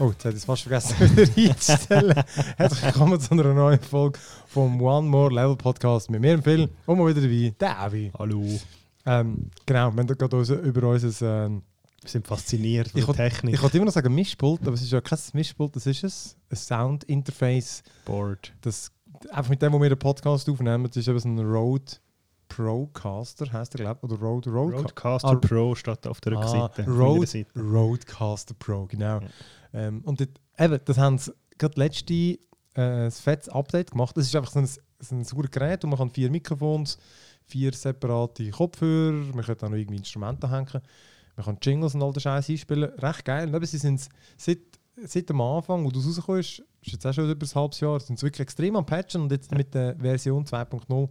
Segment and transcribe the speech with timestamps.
[0.00, 2.22] Oh, jetzt hätte ich es fast vergessen, wieder einzustellen.
[2.56, 6.68] Herzlich willkommen zu einer neuen Folge vom One More Level Podcast mit mir, im Phil,
[6.86, 8.12] und mal wieder dabei, der Avi.
[8.16, 8.44] Hallo.
[9.06, 11.46] Ähm, genau, wir haben gerade über unser...
[11.46, 11.62] Ähm,
[12.02, 13.54] Wir sind fasziniert von ich der Technik.
[13.54, 16.36] ich wollte immer noch sagen Mischpult, aber es ist ja kein Mischpult, das ist es.
[16.50, 17.82] Ein Sound-Interface.
[18.04, 18.52] Board.
[18.60, 18.92] Das,
[19.32, 21.92] einfach mit dem, wo wir den Podcast aufnehmen, das ist eben so ein Rode
[22.48, 26.40] Procaster, heisst der, glaube ich, oder Rode, Rode, Roadcaster Ah, Pro steht auf der Ah,
[26.40, 26.88] Rückseite.
[26.90, 27.60] Rode, Seite.
[27.60, 29.20] Rodecaster Pro, genau.
[29.20, 29.28] Ja.
[29.72, 32.38] Ähm, und dort, eben, das haben sie gerade letzte äh,
[32.76, 34.16] ein fettes Update gemacht.
[34.16, 36.98] Das ist einfach so ein, so ein sauberes Gerät und man kann vier Mikrofons,
[37.44, 40.80] vier separate Kopfhörer, man kann auch noch irgendwie Instrumente hängen,
[41.36, 42.90] man kann Jingles und all den Scheiß einspielen.
[42.98, 43.48] Recht geil.
[43.48, 44.58] Und eben, sie sind seit,
[45.04, 48.18] seit dem Anfang, wo du rauskommst, ist jetzt auch schon über ein halbes Jahr, sind
[48.18, 51.08] sie wirklich extrem am Patchen und jetzt mit der Version 2.0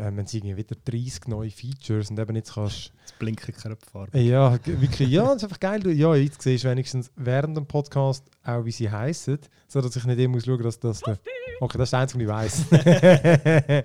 [0.00, 4.18] ähm, haben sie wieder 30 neue Features und eben jetzt kannst Es blinkt keine Farbe.
[4.18, 5.08] ja, wirklich.
[5.10, 5.80] Ja, das ist einfach geil.
[5.80, 10.04] Du- Ja, jetzt siehst du wenigstens während dem Podcast auch, wie sie heißen, sodass ich
[10.04, 11.00] nicht immer muss schauen, dass das.
[11.00, 11.18] Der,
[11.60, 13.84] okay, das ist einzige, was ich weiß.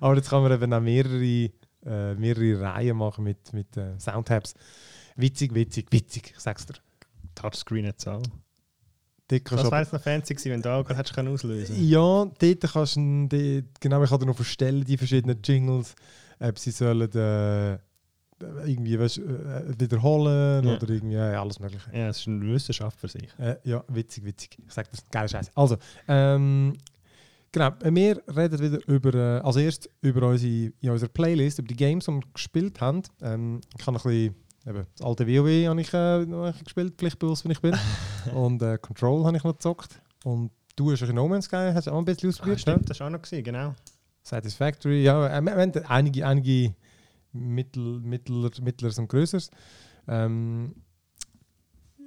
[0.00, 1.50] Aber jetzt kann man eben auch mehrere,
[1.84, 4.54] äh, mehrere Reihen machen mit, mit äh, Soundtabs.
[5.16, 6.32] Witzig, witzig, witzig.
[6.34, 6.74] Ich sag's dir.
[7.34, 8.22] Touchscreen jetzt auch.
[9.30, 12.60] Dort Das wäre jetzt noch fancy gewesen, wenn du auch hättest können auslösen ja, dort
[12.72, 13.28] kannst du.
[13.28, 15.94] die- Genau, ich kann noch verstellen, die verschiedenen Jingles.
[16.40, 17.10] Ob sie sollen.
[17.12, 17.78] Äh,
[18.64, 20.74] irgendwie weißt, äh, wiederholen Ja.
[20.76, 21.84] oder irgendwie ja, alles Mögliche.
[21.92, 23.28] Ja, es ist eine Wissenschaft für sich.
[23.38, 24.56] Äh, ja, witzig, witzig.
[24.66, 25.50] Ich sage das, geile Scheiße.
[25.54, 25.76] Also,
[26.08, 26.72] ähm,
[27.52, 31.68] genau, äh, wir reden wieder über, äh, als erstes über unsere, in unserer Playlist, über
[31.68, 33.02] die Games, die wir gespielt haben.
[33.20, 34.34] Ähm, ich noch ein bisschen,
[34.66, 37.74] eben, das alte WoW habe ich, äh, gespielt, pflichtbewusst, wenn ich bin.
[38.34, 40.00] Und äh, Control habe ich noch gezockt.
[40.24, 42.90] Und du hast ein No Man's Sky, hast du auch ein bisschen Ah, ausprobiert, stimmt,
[42.90, 43.74] das war auch noch gewesen, genau.
[44.22, 46.74] Satisfactory, ja, äh, wir, haben einige, einige
[47.32, 49.50] Mittel, Mittler, Mittleres und Größeres.
[50.08, 50.74] Ähm,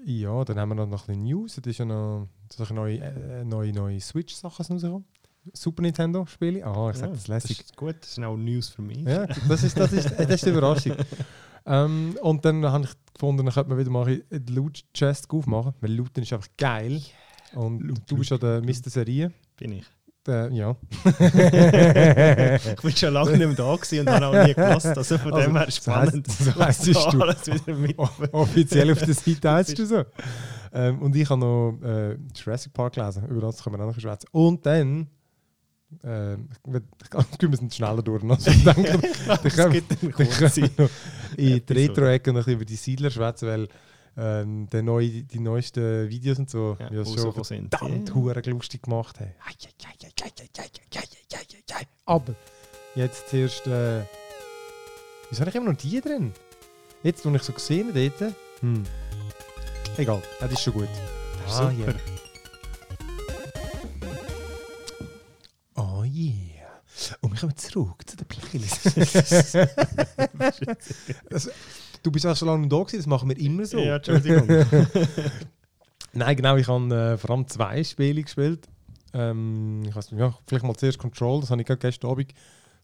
[0.05, 1.57] ja, dann haben wir noch, ein bisschen News.
[1.57, 2.27] Es ist ja noch
[2.71, 5.05] neue, äh, neue, neue Switch-Sachen rausgekommen.
[5.51, 6.65] Super Nintendo-Spiele.
[6.65, 7.59] Ah, ich sag Ja, das lässig.
[7.59, 8.99] ist gut, das sind auch News für mich.
[9.03, 10.93] Ja, das ist, das ist, das ist die Überraschung.
[11.65, 15.91] ähm, und dann habe ich gefunden, dann könnte man wieder mal die Loot-Chest aufmachen, weil
[15.93, 17.01] Looten ist einfach geil.
[17.55, 18.89] Und Loot, du bist ja der Mr.
[18.89, 19.31] Serie.
[19.57, 19.85] Bin ich.
[20.25, 20.73] Der, ja.
[22.65, 24.93] Ich bin schon lange nicht mehr da gewesen und habe auch nie gelassen.
[24.95, 26.27] Also von Also, dem her das spannend.
[26.27, 27.97] heisst- das heisst, was da bist du- alles wieder mit.
[28.33, 30.03] Offiziell auf der Seite heißt du so.
[30.73, 33.99] Ähm, und ich habe noch äh, Jurassic Park gelesen, über das können wir auch noch
[33.99, 34.27] schwätzen.
[34.31, 35.07] Und dann,
[36.03, 38.23] äh, ich gehen müssen schneller durch.
[38.23, 38.99] Also, danke,
[39.43, 39.71] ich kann
[41.37, 43.67] in der Retro-Ecke noch über die Siedler schwätzen, weil
[44.15, 48.41] ähm, die, neue, die neuesten Videos und so ja, das schon verdammt yeah.
[48.45, 49.33] lustig gemacht haben.
[52.05, 52.35] Aber
[52.95, 53.67] jetzt zuerst.
[53.67, 54.01] Äh,
[55.29, 56.31] wieso habe ich immer noch die drin?
[57.01, 58.83] Jetzt, wo ich so gesehen habe, Hm.
[59.97, 60.87] Egal, das ist schon gut.
[61.45, 61.91] Das ist ah, super.
[61.91, 62.12] Yeah.
[66.13, 66.63] Yeah.
[67.21, 68.85] Und wir kommen zurück zu der Playlist.
[71.31, 71.49] also,
[72.03, 73.79] du bist auch schon lange da gewesen, das machen wir immer so.
[73.79, 74.47] Ja, Entschuldigung.
[76.13, 78.67] Nein, genau, ich habe äh, vor allem zwei Spiele gespielt.
[79.13, 82.33] Ähm, ich weiß nicht, ja, vielleicht mal zuerst Control, das habe ich gerade gestern Abend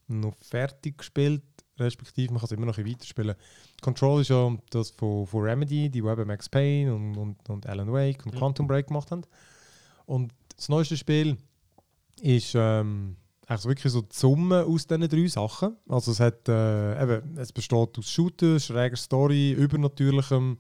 [0.08, 1.44] noch fertig gespielt,
[1.78, 3.36] respektive man kann es immer noch ein bisschen weiterspielen.
[3.82, 7.92] Control ist ja das von, von Remedy, die eben Max Payne und, und, und Alan
[7.94, 8.40] Wake und Ja.
[8.40, 9.22] Quantum Break gemacht haben.
[10.06, 11.38] Und das neueste Spiel
[12.22, 13.16] ist ähm,
[13.50, 15.76] eigentlich wirklich so die Summe aus diesen drei Sachen.
[15.88, 20.58] Also es, hat, äh, eben, es besteht aus Shooter, schräger Story, Übernatürlichem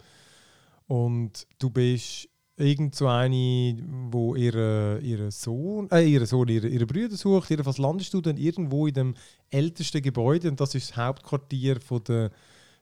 [0.87, 3.77] und du bist irgend so eine,
[4.09, 7.49] wo ihre, ihre Sohn, äh, ihre Sohn, ihre, ihre Brüder sucht.
[7.51, 9.13] Jedenfalls landest du dann irgendwo in dem
[9.49, 12.31] ältesten Gebäude und das ist das Hauptquartier von der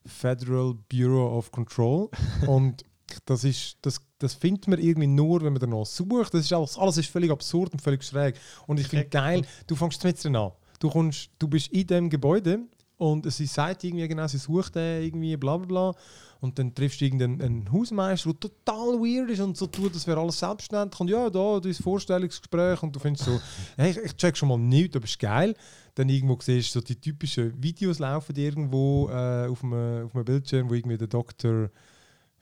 [0.05, 2.09] Federal Bureau of Control.
[2.47, 2.85] und
[3.25, 6.33] das ist, das, das findet man irgendwie nur, wenn man danach sucht.
[6.33, 8.35] Das ist alles, alles ist völlig absurd und völlig schräg.
[8.65, 10.51] Und ich finde geil, du fängst mit an.
[10.79, 12.59] Du, kommst, du bist in dem Gebäude
[12.97, 16.01] und sie sagt irgendwie genau, sie sucht den irgendwie, bla bla bla.
[16.39, 20.05] Und dann triffst du irgendeinen einen Hausmeister, der total weird ist und so tut, das
[20.05, 20.99] wäre alles selbstständig.
[20.99, 23.39] Und ja, da, das Vorstellungsgespräch und du findest so,
[23.77, 25.55] hey, ich, ich check schon mal nichts, aber ist geil.
[25.95, 30.15] Dann irgendwo siehst du so die typischen Videos laufen die irgendwo äh, auf, einem, auf
[30.15, 31.71] einem Bildschirm, wo irgendwie der Doktor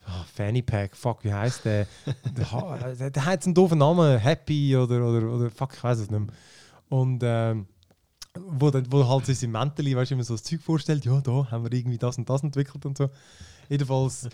[0.08, 1.86] Ah, Fanny Pack, fuck, wie heißt der?
[2.36, 5.98] der, ha- der, der hat einen doofen Namen, Happy oder, oder, oder fuck, ich weiß
[5.98, 6.28] es nicht mehr.
[6.88, 7.66] Und ähm,
[8.38, 11.20] wo, dann, wo halt so sein Mäntel, weißt du, immer so das Zeug vorstellt, ja,
[11.20, 13.10] da haben wir irgendwie das und das entwickelt und so.
[13.68, 14.28] Jedenfalls,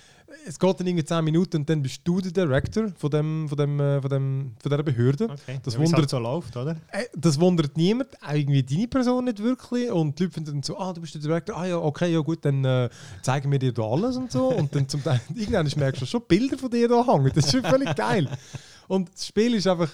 [0.47, 3.57] es geht dann irgendwie 10 Minuten und dann bist du der Director von, dem, von,
[3.59, 5.25] dem, äh, von, dem, von dieser Behörde.
[5.25, 5.61] Okay.
[5.63, 6.73] Das ja, wie's wundert- halt so läuft, oder?
[6.91, 9.91] Äh, Das wundert niemand, auch irgendwie deine Person nicht wirklich.
[9.91, 12.21] Und die Leute finden dann so, ah, du bist der Director, ah ja, okay, ja
[12.21, 12.89] gut, dann äh,
[13.23, 14.49] zeigen wir dir da alles und so.
[14.49, 17.31] Und dann zum Teil, irgendwann merkst du schon Bilder von dir da hängen.
[17.35, 18.29] Das ist schon völlig geil.
[18.89, 19.91] Und das Spiel ist einfach,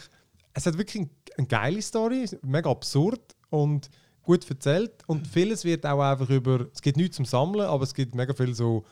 [0.54, 3.20] es hat wirklich ein- eine geile Story, mega absurd
[3.50, 3.88] und
[4.22, 4.90] gut erzählt.
[5.06, 8.34] Und vieles wird auch einfach über, es gibt nichts zum Sammeln, aber es gibt mega
[8.34, 8.84] viel so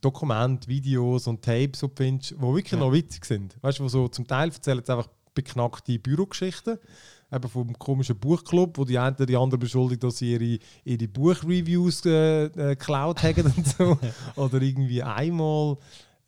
[0.00, 2.78] Dokumente, Videos und Tapes, die du findest, die wirklich Ja.
[2.78, 3.56] noch witzig sind.
[3.62, 6.78] Weißt du, so zum Teil erzählen sie einfach beknackte Bürogeschichten.
[7.32, 12.04] Eben vom komischen Buchclub, wo die einen die anderen beschuldigt, dass sie ihre, ihre Buchreviews
[12.04, 13.96] äh, äh, geklaut haben und so.
[14.36, 15.76] Oder irgendwie einmal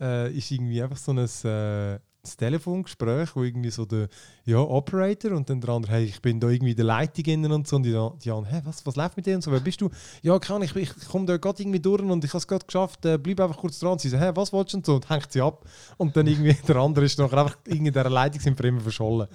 [0.00, 4.08] äh, ist irgendwie einfach so ein, ein Telefongespräch, wo irgendwie so der
[4.44, 7.50] ja, Operator und dann der andere, hey, ich bin da irgendwie in der Leitung innen
[7.50, 7.76] und so.
[7.76, 9.90] Und die, die anderen, hey, was, was läuft mit dir und so, wer bist du?
[10.22, 13.04] Ja, kann ich, ich komme da gerade irgendwie durch und ich habe es gerade geschafft,
[13.06, 13.98] äh, bleib einfach kurz dran.
[13.98, 14.94] Sie so, hey, was willst du und so?
[14.94, 15.66] Und hängt sie ab.
[15.96, 19.26] Und dann irgendwie der andere ist nachher einfach in der Leitung sind für immer verschollen.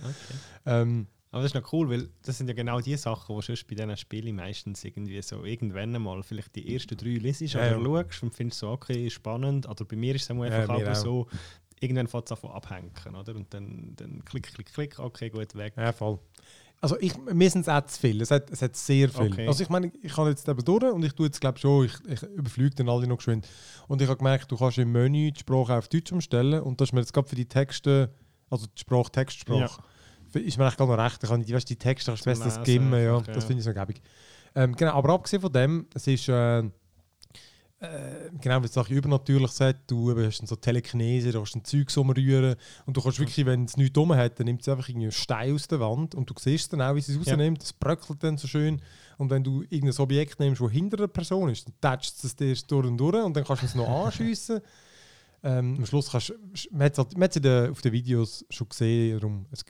[0.65, 3.67] Ähm, Aber das ist noch cool, weil das sind ja genau die Sachen, die sonst
[3.67, 7.77] bei diesen Spielen meistens irgendwie so irgendwann einmal vielleicht die ersten drei lesest Ja, oder
[7.77, 7.83] ja.
[8.03, 9.67] schaust und findest so, okay, spannend.
[9.67, 10.95] Oder bei mir ist es Ja, einfach mir aber auch.
[10.95, 11.27] so,
[11.79, 13.35] irgendwann fängt es an von abhängen, oder?
[13.35, 15.73] Und dann, dann klick, klick, klick, okay, gut, weg.
[15.77, 16.19] Ja, voll.
[16.79, 18.21] Also ich, mir sind es auch zu viel.
[18.21, 19.31] Es hat, es hat sehr viel.
[19.31, 19.47] Okay.
[19.47, 21.93] Also ich meine, ich kann jetzt eben durch und ich tue jetzt glaube schon, ich,
[22.07, 23.47] ich überflüge dann alle noch geschwind.
[23.87, 26.89] Und ich habe gemerkt, du kannst im Menü die Sprache auf Deutsch umstellen und das
[26.89, 28.11] ist mir jetzt gerade für die Texte,
[28.51, 29.81] also die Sprache, Textsprache,
[30.29, 31.23] für- ist mir eigentlich gar noch recht.
[31.23, 33.17] Ich kann die, weißt, die Texte kannst du besser skimmen, ja.
[33.17, 33.47] einfach, Das ja.
[33.47, 34.01] finde ich so gäbig.
[34.53, 36.63] Ähm, genau, aber abgesehen von dem, es ist äh,
[37.79, 41.95] äh, genau wie es übernatürlich sagt, du hast dann so Telekinese, du kannst ein Zeug
[41.97, 45.05] umrühren und du kannst wirklich, wenn es nichts dumm hat, dann nimmt es einfach irgendwie
[45.05, 47.33] einen Stein aus der Wand und du siehst dann auch, wie sie es Ja.
[47.33, 48.81] rausnimmt, es bröckelt dann so schön
[49.17, 52.55] und wenn du irgendein Objekt nimmst, das hinter der Person ist, dann tätscht es dir
[52.67, 54.61] durch und durch und dann kannst du es noch anschiessen.
[55.43, 56.33] Ähm, am Schluss kannst du,
[56.71, 59.63] man hat es halt, den, auf den Videos schon gesehen, darum, es,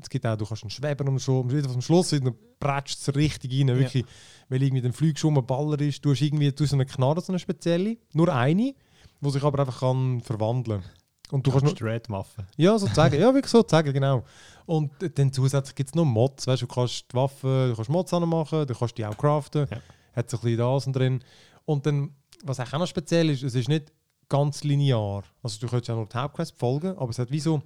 [0.00, 2.14] es gibt auch, du kannst einen Schweben und so, am Schluss
[2.60, 4.04] prätscht es richtig rein, wirklich,
[4.48, 7.20] weil irgendwie fliegst du um einen Baller ist, du hast irgendwie du hast eine Knarre,
[7.20, 8.74] so eine spezielle, nur eine,
[9.20, 10.82] die sich aber einfach kann verwandeln
[11.30, 12.46] und du kannst nur, Straight Waffe.
[12.56, 13.20] ja, sozusagen.
[13.20, 14.24] ja, wirklich sozusagen, genau.
[14.66, 16.46] Und dann zusätzlich gibt es noch Mods.
[16.46, 19.66] Weißt, du kannst die Waffen, du kannst Mods machen, du kannst die auch craften.
[19.70, 19.78] Ja.
[20.14, 21.24] Hat so ein bisschen das drin.
[21.64, 22.14] Und dann,
[22.44, 23.92] was auch noch speziell ist, es ist nicht
[24.30, 25.24] ganz linear.
[25.42, 27.62] Also du kannst ja nur die Hauptquest folgen, aber es hat wie so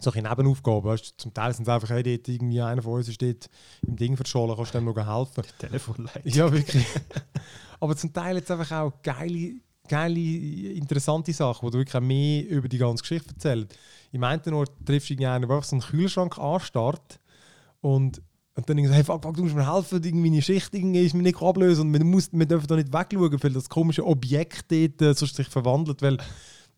[0.00, 0.84] solche Nebenaufgaben.
[0.84, 3.50] Weißt, zum Teil sind es einfach, hey, dort irgendwie einer von uns ist dort
[3.86, 5.44] im Ding verschollen, kannst du dem noch helfen.
[5.58, 6.32] Telefonleitung.
[6.32, 6.86] Ja, wirklich.
[7.80, 9.56] Aber zum Teil jetzt einfach auch geile,
[9.88, 10.20] geile,
[10.72, 13.76] interessante Sachen, wo du wirklich auch mehr über die ganze Geschichte erzählt.
[14.12, 17.20] Im einen Ort triffst du der einfach so einen Kühlschrank anstarrt
[17.80, 18.22] und,
[18.56, 21.04] und dann irgendwie so, hey, fuck, fuck, du musst mir helfen, irgendwie meine Schicht irgendwie
[21.04, 24.04] ist mir nicht ablösen und wir, muss, wir dürfen da nicht wegschauen, weil das komische
[24.04, 26.16] Objekt dort äh, sonst sich verwandelt, weil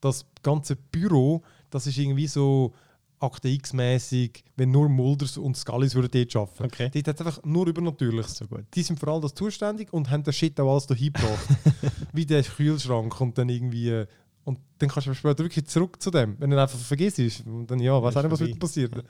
[0.00, 2.74] das ganze Büro, das ist irgendwie so
[3.20, 6.64] Akte X-mäßig, wenn nur Mulders und Scullys würden dort arbeiten.
[6.64, 6.90] Okay.
[6.92, 8.36] Dort hat einfach nur Übernatürliches.
[8.36, 8.64] So gut.
[8.74, 11.48] Die sind für all das zuständig und haben den Shit auch alles da hingebracht.
[12.12, 13.90] Wie der Kühlschrank und dann irgendwie.
[13.90, 14.06] äh,
[14.44, 17.44] Und dann kannst du später wirklich zurück zu dem, wenn du einfach vergisst.
[17.44, 19.02] Und dann, ja, weiß auch nicht, was wird passieren.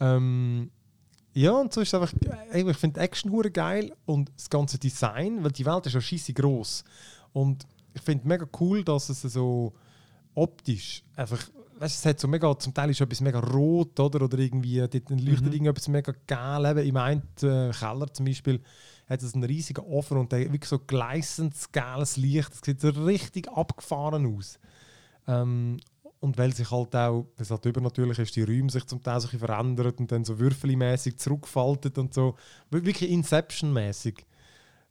[0.00, 0.70] Ähm,
[1.36, 2.12] ja, und so ist es einfach.
[2.50, 5.92] ey, Ich finde die Action hure geil und das ganze Design, weil die Welt ist
[5.94, 6.82] ja scheisse groß.
[7.32, 9.72] Und ich finde mega cool, dass es so
[10.34, 11.38] optisch einfach.
[11.78, 14.22] Weißt, du, es hat so mega, zum Teil ist etwas mega rot, oder?
[14.24, 15.52] Oder irgendwie, dort leuchtet Mhm.
[15.52, 16.70] irgendetwas mega gel.
[16.70, 18.60] Eben, Im einen äh, Keller zum Beispiel
[19.08, 22.50] hat es einen riesigen Ofen und der wirklich so gleißendes, geiles Licht.
[22.50, 24.58] Das sieht so richtig abgefahren aus.
[25.28, 25.78] Ähm,
[26.26, 29.28] und weil sich halt auch, es halt übernatürlich ist, die Räume sich zum Teil so
[29.28, 32.34] verändern und dann so würfelmäßig zurückfaltet und so.
[32.70, 34.24] Wir- Wirklich Inception-mäßig.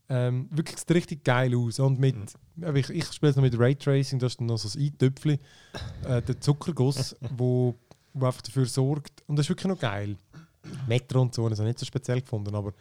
[0.07, 1.79] Ähm, wirklich sieht richtig geil aus.
[1.79, 2.15] Und mit,
[2.61, 5.39] aber ich, ich spiele es noch mit Raytracing, das ist dann noch so ein Eintöpfchen,
[6.07, 7.75] äh, der Zuckerguss, wo,
[8.13, 9.23] wo einfach dafür sorgt.
[9.27, 10.15] Und das ist wirklich noch geil.
[10.87, 12.73] Metro und so, das habe ich nicht so speziell gefunden, aber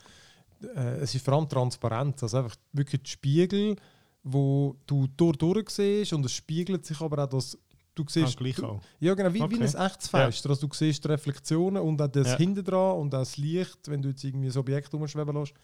[0.77, 2.23] äh, es ist vor allem Transparenz.
[2.23, 3.77] Also einfach wirklich die Spiegel,
[4.23, 7.59] wo du durch, durch siehst und es spiegelt sich aber auch, dass
[7.95, 8.37] du Ah, siehst.
[8.37, 9.57] gleich du, ja, genau, wie, wie Okay.
[9.57, 10.51] ein echtes Fenster.
[10.51, 12.37] Also du siehst die Reflektionen und auch das Ja.
[12.39, 15.55] hinten dran und auch das Licht, wenn du jetzt irgendwie ein Objekt rumschweben lässt.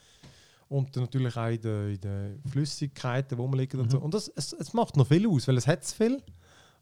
[0.69, 3.91] Und natürlich auch in den, in den Flüssigkeiten, wo man liegt und Mhm.
[3.91, 3.99] so.
[3.99, 6.23] Und das, es, es macht noch viel aus, weil es hat viel.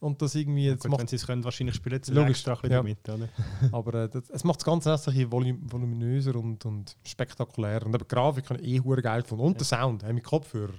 [0.00, 2.59] Und das irgendwie, jetzt Gut, wenn sie es können, wahrscheinlich spielen sie Logisch, extra ein
[2.61, 2.83] bisschen ja.
[2.83, 3.28] damit, oder?
[3.76, 7.85] aber äh, das, es macht das Ganze erst ein bisschen volum voluminöser und, und spektakulär.
[7.85, 9.45] Und eben die Grafik habe ich eh geil gefunden.
[9.45, 10.75] Und der Sound, hey, mit Kopfhörer.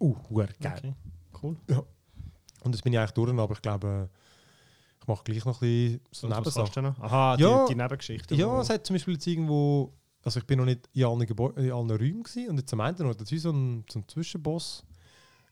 [0.00, 0.54] Uh, geil.
[0.60, 0.94] Okay.
[1.42, 1.56] Cool.
[2.62, 4.08] Und jetzt bin ich eigentlich durch, aber ich glaube,
[5.00, 6.86] ich mache gleich noch ein bisschen so Nebensachen.
[7.00, 7.64] Aha, Ja.
[7.66, 8.34] die, die Nebengeschichte.
[8.34, 11.48] Ja, es hat zum Beispiel jetzt irgendwo, also ich bin noch nicht in allen, Gebäu
[11.56, 13.98] in allen Räumen gewesen, und jetzt am Ende noch, das ist wie so ein, so
[14.00, 14.84] ein Zwischenboss.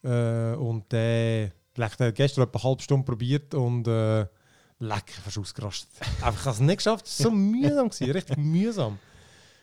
[0.03, 4.27] Äh, und der der hat gestern etwa eine halbe Stunde probiert und äh,
[4.81, 5.91] leck, fast ausgerastet.
[6.23, 7.07] Einfach, ich habe es nicht geschafft.
[7.07, 8.99] Es war so mühsam, gewesen, richtig mühsam.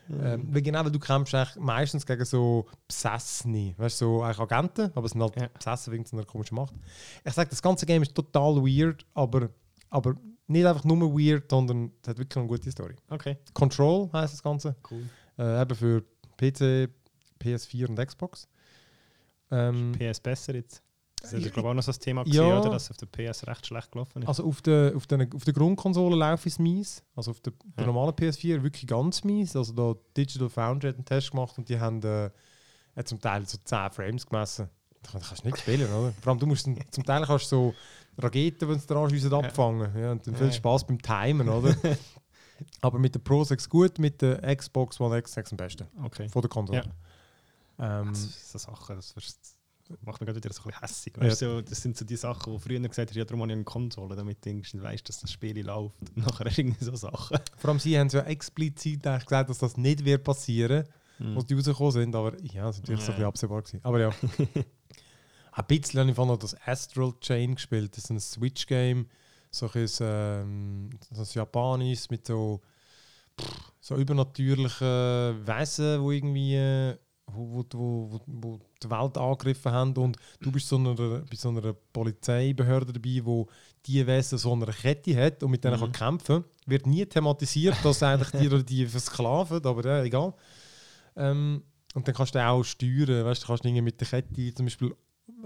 [0.10, 4.40] Ähm, weil genau, weil du kämpfst eigentlich meistens gegen so Besessene, weißt du, so eigentlich
[4.40, 5.48] Agenten, aber es sind halt Ja.
[5.48, 6.76] besessen wegen so einer komischen Macht.
[7.24, 9.50] Ich sage, das ganze Game ist total weird, aber,
[9.90, 10.16] aber
[10.48, 12.96] nicht einfach nur weird, sondern es hat wirklich eine gute Story.
[13.10, 15.04] Okay, Control heißt das Ganze, cool.
[15.40, 16.02] äh, eben für
[16.38, 16.90] PC,
[17.42, 18.48] PS4 und Xbox.
[19.52, 20.82] Ähm, PS besser jetzt.
[21.22, 22.43] Das ist Ja, ja, glaube ich, auch noch so ein Thema, ja.
[22.43, 22.69] gewesen, oder?
[22.72, 24.27] Dass es auf der PS recht schlecht gelaufen ist.
[24.27, 27.03] Also auf der, auf der, auf der Grundkonsole läuft es mies.
[27.15, 27.91] Also auf der, der Ja.
[27.91, 29.55] normalen PS4 wirklich ganz mies.
[29.55, 32.29] Also da Digital Foundry hat einen Test gemacht und die haben äh,
[33.05, 34.69] zum Teil so 10 Frames gemessen.
[35.01, 36.13] Da kann- kannst du nicht spielen, oder?
[36.22, 37.74] Vor allem du musst zum Teil kannst du so
[38.17, 39.38] Raketen, wenn sie dran Ja.
[39.39, 39.91] abfangen.
[40.00, 40.51] Ja, und dann viel Ja.
[40.53, 41.75] Spaß beim Timen, oder?
[42.81, 45.88] Aber mit der Pro 6 gut, mit der Xbox One X 6 am besten.
[46.03, 46.29] okay.
[46.29, 46.84] Von der Konsole.
[47.77, 49.57] Ähm, Das ist so Sachen, das wirst-
[50.01, 51.13] macht mich gerade wieder so ein bisschen hässig.
[51.18, 51.24] Ja.
[51.24, 53.51] Weißt, du, so, das sind so die Sachen, wo früher gesagt hast, ja, darum habe
[53.51, 55.96] ich eine Konsole, damit du weißt, dass das Spiel läuft.
[56.15, 57.38] Und nachher du irgendwie so Sachen.
[57.58, 60.86] vor allem sie haben ja explizit eigentlich gesagt, dass das nicht wird passieren
[61.18, 61.36] Hm.
[61.36, 63.27] wo die rausgekommen sind, aber ja, das war natürlich so ein bisschen Ja.
[63.30, 63.62] absehbar.
[63.62, 63.80] Gewesen.
[63.84, 64.10] Aber ja.
[65.54, 67.96] ein bisschen habe ich vorhin noch das Astral Chain gespielt.
[67.96, 69.08] Das ist ein Switch-Game,
[69.50, 72.60] so ein ähm, das Japanisch mit so,
[73.39, 79.94] pff, so übernatürlichen Wesen, wo irgendwie äh, wo, wo, wo, wo, die Welt angegriffen haben
[79.98, 83.48] und du bist so einer, bei so einer Polizeibehörde dabei, wo
[83.86, 85.91] die Wesen so eine Kette hat und mit denen Mhm.
[85.91, 86.44] kann kämpfen.
[86.65, 90.34] Wird nie thematisiert, dass eigentlich die oder die versklaven, aber ja, egal.
[91.15, 91.63] Ähm,
[91.94, 94.94] und dann kannst du auch steuern, weißt du, kannst irgendwie mit der Kette zum Beispiel,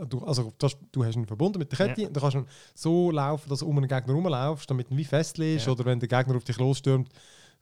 [0.07, 2.07] du, also du hast, du hast ihn verbunden mit der Kette, Ja.
[2.07, 2.45] und dann kannst du
[2.75, 5.71] so laufen, dass du um einen Gegner rumlaufst, damit ihn wie festlegst, Ja.
[5.71, 7.09] oder wenn der Gegner auf dich losstürmt,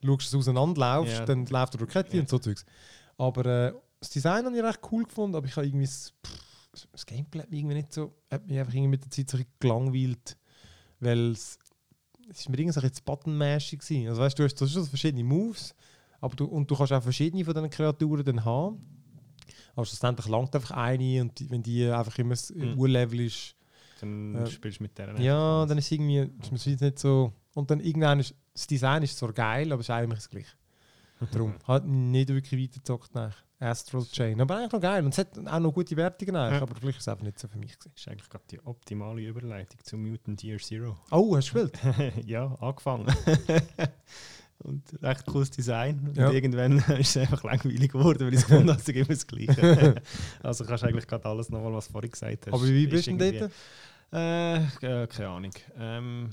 [0.04, 1.24] schaust, du auseinanderlaufst, Ja.
[1.26, 2.22] dann läuft er durch die Kette Ja.
[2.22, 2.64] und so Zeugs.
[3.18, 6.68] Aber äh, das Design habe ich recht cool gefunden, aber ich habe irgendwie das, pff,
[6.92, 9.38] das Gameplay hat mich irgendwie nicht so, hat mich einfach irgendwie mit der Zeit so
[9.58, 10.36] gelangweilt,
[11.00, 11.58] weil es,
[12.30, 14.08] es ist mir irgendwie so ein bisschen buttonmäßig gewesen.
[14.08, 15.74] Also weißt du, hast, du hast so verschiedene Moves,
[16.20, 18.84] aber du, und du kannst auch verschiedene von diesen Kreaturen dann haben.
[19.74, 22.78] Aber schlussendlich langt einfach eine und die, wenn die einfach immer das Mhm.
[22.78, 23.54] Urlevel ist,
[24.00, 25.18] Dann Äh, spielst du mit der.
[25.20, 26.18] ja, dann ist es irgendwie,
[26.52, 27.32] ist jetzt nicht so.
[27.54, 30.56] Und dann irgendwann ist das Design ist zwar geil, aber es ist eigentlich das gleiche.
[31.32, 34.40] Darum hat nicht wirklich weitergezockt nach Astral Chain.
[34.40, 35.04] Aber eigentlich noch geil.
[35.04, 36.62] Und es hat auch noch gute Wertungen eigentlich, Ja.
[36.62, 37.90] aber vielleicht ist es einfach nicht so für mich gewesen.
[37.94, 40.96] Das ist eigentlich gerade die optimale Überleitung zu Mutant Year Zero.
[41.10, 42.24] Oh, hast du gespielt?
[42.26, 43.06] ja, angefangen.
[44.60, 46.06] und recht cooles Design.
[46.08, 46.30] Und Ja.
[46.30, 50.02] irgendwann ist es einfach langweilig geworden, weil ich es gefunden habe, es immer das Gleiche.
[50.42, 52.52] also kannst du eigentlich gerade alles nochmal, was du vorhin gesagt hast.
[52.54, 53.52] aber wie ist bist du denn dort?
[54.12, 54.56] Äh,
[55.02, 55.52] äh, keine Ahnung.
[55.78, 56.30] Ähm,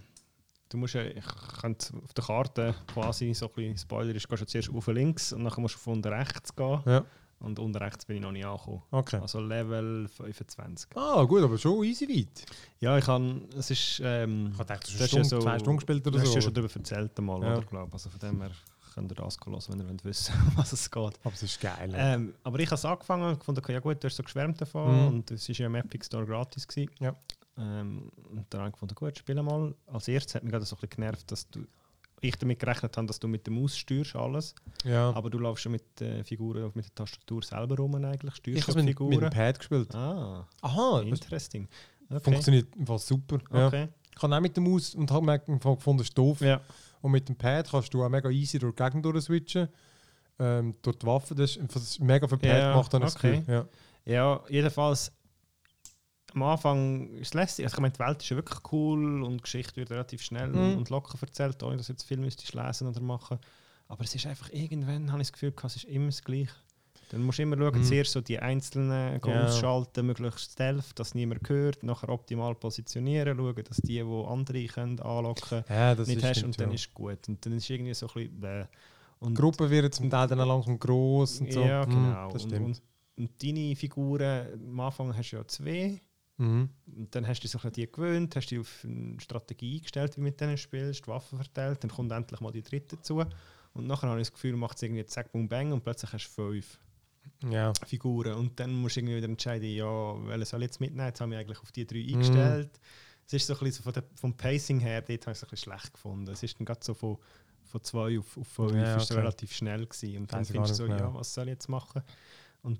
[0.76, 1.26] du musst ja, ich
[1.62, 5.34] könnte auf der Karte quasi so ein bisschen Spoiler ist, gehst du zuerst auf links
[5.34, 6.82] und dann musst du von unten rechts gehen.
[6.86, 7.04] Ja.
[7.40, 8.82] Und unten rechts bin ich noch nicht angekommen.
[8.92, 9.18] Okay.
[9.18, 10.90] Also Level 25.
[10.96, 12.46] Ah, gut, aber schon easy weit.
[12.80, 15.60] Ja, ich kann, es ist, ähm, Ich dachte, du Das hast ist ja so- zwei
[15.60, 16.36] Stunden gespielt du oder hast so.
[16.36, 17.58] ja schon darüber erzählt einmal, Ja.
[17.58, 17.94] oder, glaub.
[17.94, 18.52] Also von dem her
[18.94, 21.20] könnt ihr das hören, wenn ihr wollt wissen was es geht.
[21.24, 21.92] aber es ist geil.
[21.94, 25.02] Ähm, aber ich habe es angefangen und gefunden, ja gut, du hast so geschwärmt davon
[25.02, 25.08] Mhm.
[25.08, 26.66] und es war ja im Epic Store gratis.
[26.66, 26.90] Gewesen.
[27.00, 27.14] Ja.
[27.58, 29.74] Ähm, und dann habe ich gefunden, gut, spiele mal.
[29.88, 31.66] Als erstes hat mich gerade so ein bisschen genervt, dass du,
[32.22, 35.12] ich damit gerechnet habe, dass du mit der Maus steuerst alles, ja.
[35.14, 38.68] aber du laufst schon mit den Figuren, mit der Tastatur selber rum eigentlich, ich steuerst
[38.68, 39.30] habe die es mit, mit dem.
[39.30, 39.96] Pad gespielt.
[39.96, 41.68] Ah, Aha, das interesting.
[42.10, 42.20] Okay.
[42.20, 43.40] funktioniert einfach super.
[43.52, 43.68] Ja.
[43.68, 43.88] Okay.
[44.16, 46.42] Ich habe auch mit der Maus und habe gefunden, es ist doof.
[46.42, 46.62] Ja.
[47.02, 49.68] Und mit dem Pad kannst du auch mega easy durch die Gegend durchswitchen.
[50.38, 53.16] Ähm, durch die Waffe, das ist, das ist mega für Pad Ja, habe ich das
[53.16, 53.40] okay.
[53.40, 53.54] Gefühl.
[53.54, 53.66] Ja.
[54.06, 55.12] Ja, jedenfalls
[56.36, 57.66] am Anfang ist es lässig.
[57.66, 60.50] Also ich meine, die Welt ist ja wirklich cool und die Geschichte wird relativ schnell
[60.50, 60.78] Mhm.
[60.78, 63.40] und locker erzählt, ohne dass du jetzt viel müsstest lesen oder machen.
[63.88, 66.52] Aber es ist einfach irgendwann, habe ich das Gefühl, es ist immer das Gleiche.
[67.12, 67.84] Dann musst du immer schauen, Mhm.
[67.84, 69.46] zuerst so die einzelnen go Ja.
[69.46, 75.00] ausschalten, möglichst stealth, dass niemand hört, nachher optimal positionieren, schauen, dass die, die andere können
[75.00, 77.28] anlocken ja, das nicht hast und dann ist gut.
[77.30, 78.40] Und dann ist irgendwie so ein bisschen...
[78.42, 78.66] Bäh.
[79.20, 81.62] Und Die Gruppe wird zum Teil dann langsam gross und so.
[81.62, 82.32] Ja, Mhm, genau.
[82.32, 82.66] das und, stimmt.
[82.66, 82.82] und,
[83.18, 86.02] und deine Figuren, am Anfang hast du ja zwei.
[86.38, 86.70] Mhm.
[86.98, 90.22] Und dann hast du dich an die gewöhnt, hast dich auf eine Strategie eingestellt, wie
[90.22, 93.24] du mit denen spielst, die Waffen verteilt, dann kommt endlich mal die dritte dazu.
[93.74, 96.28] Und nachher habe ich das Gefühl, macht es irgendwie zack, boom, bang und plötzlich hast
[96.28, 96.80] du fünf
[97.50, 97.74] Ja.
[97.86, 98.34] Figuren.
[98.36, 101.08] Und dann musst du irgendwie wieder entscheiden, ja, welche soll ich jetzt mitnehmen?
[101.08, 102.14] Jetzt habe ich eigentlich auf die drei Mhm.
[102.14, 102.80] eingestellt.
[103.28, 105.44] Es ist so ein bisschen so von der, vom Pacing her, dort habe ich es
[105.44, 106.30] ein bisschen schlecht gefunden.
[106.32, 107.18] Es ist dann gerade so von,
[107.64, 109.20] von zwei auf, auf fünf, Ja, ist okay.
[109.20, 110.18] relativ schnell gewesen.
[110.18, 110.98] Und dann gar findest du so, mehr.
[111.00, 112.04] ja, was soll ich jetzt machen?
[112.62, 112.80] Und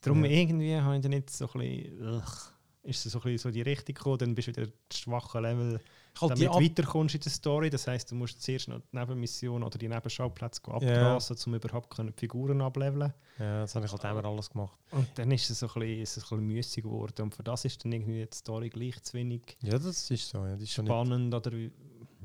[0.00, 0.30] darum Ja.
[0.30, 3.50] irgendwie habe ich dann nicht so ein bisschen, ugh, ist es so, ein bisschen so
[3.50, 5.80] die Richtung gekommen, dann bist du wieder das schwache Level,
[6.20, 7.70] halt damit du weiterkommst in der Story.
[7.70, 12.12] Das heisst, du musst zuerst noch die Nebenmission oder die Nebenschauplätze abgrasen, um überhaupt können
[12.14, 14.78] die Figuren ableveln ja, das habe ich halt immer alles gemacht.
[14.90, 17.22] Und dann ist es so ein bisschen, ist es ein bisschen müßig geworden.
[17.22, 20.44] Und für das ist dann irgendwie die Story gleich zu wenig Ja, das ist so.
[20.44, 21.50] Ja, das ist spannend oder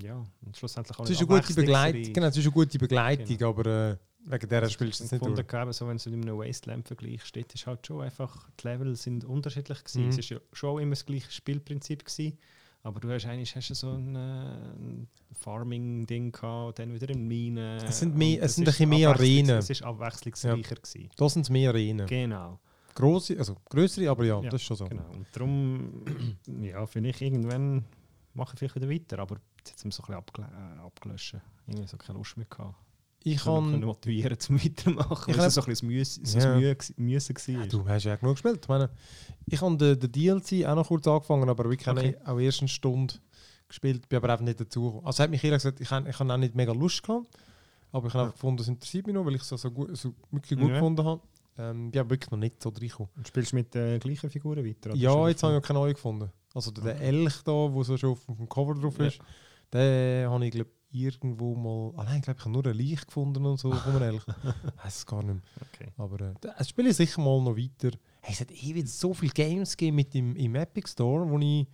[0.04, 1.54] ja, und schlussendlich auch Es nicht ist eine gute.
[1.54, 2.14] Begleitung.
[2.14, 5.48] Genau, es ist eine gute Begleitung, aber äh, wegen der spielst du es nicht durch.
[5.48, 8.96] gehabt, so wenn du mit einem Wasteland vergleichst, steht ist halt schon einfach, die Level
[8.96, 10.04] sind unterschiedlich gewesen.
[10.04, 10.10] Mhm.
[10.10, 12.38] Es ist ja schon immer das gleiche Spielprinzip gewesen,
[12.84, 15.06] aber du hast eigentlich hast du so ein, äh,
[15.40, 17.78] Farming-Ding gehabt, dann wieder in Mine.
[17.86, 19.58] Es sind mehr- es sind ein bisschen mehr Arenen.
[19.58, 21.10] Es ist abwechslungsreicher gewesen.
[21.16, 22.08] Da sind es mehr Arenen.
[22.08, 22.60] Genau,
[22.94, 24.86] Grosse, also größere, aber ja, Ja, das ist schon so.
[24.86, 25.10] genau.
[25.12, 26.04] Und darum,
[26.62, 27.84] ja, vielleicht irgendwann
[28.34, 31.36] mache ich vielleicht wieder weiter, aber jetzt hat es mir so ein bisschen äh, abgelöscht.
[31.68, 32.76] Irgendwie so keine Lust mehr gehabt.
[33.28, 36.54] Ich kann motivieren zum Weitermachen, Ich es so ein bisschen so Ja.
[36.54, 36.60] war.
[36.62, 38.60] Ja, du hast ja genug gespielt.
[38.62, 38.90] Ich meine,
[39.48, 42.16] ich habe den, den DLC auch noch kurz angefangen, aber wirklich Okay.
[42.24, 43.16] auch erst eine Stunde
[43.68, 45.02] gespielt, bin aber einfach nicht dazu.
[45.04, 47.28] Also hat mich ehrlich gesagt, ich habe ich hab auch nicht mega Lust gehabt,
[47.92, 48.32] aber ich habe Ja.
[48.32, 50.74] gefunden, es interessiert mich noch, weil ich es so, so, gut, so wirklich gut Ja.
[50.76, 51.22] gefunden habe.
[51.58, 53.10] Ähm, bin aber wirklich noch nicht so reingekommen.
[53.18, 54.94] Und spielst du mit den gleichen Figuren weiter?
[54.94, 56.30] Ja, jetzt habe ich noch keine neue gefunden.
[56.54, 57.06] Also der Okay.
[57.08, 59.06] Elch da, der so schon auf dem Cover drauf Ja.
[59.08, 59.20] ist,
[59.74, 60.68] den habe ich glaub,
[61.04, 62.16] irgendwo mal...
[62.16, 64.24] Ich glaube, ich habe nur ein Leich gefunden und so von einem Elch.
[64.28, 65.44] Ich weiß es gar nicht mehr.
[65.74, 65.92] Okay.
[65.98, 67.98] Aber äh, das spiele ich sicher mal noch weiter.
[68.22, 71.68] Hey, es hat ewig so viele Games gegeben mit im, im Epic Store, wo ich...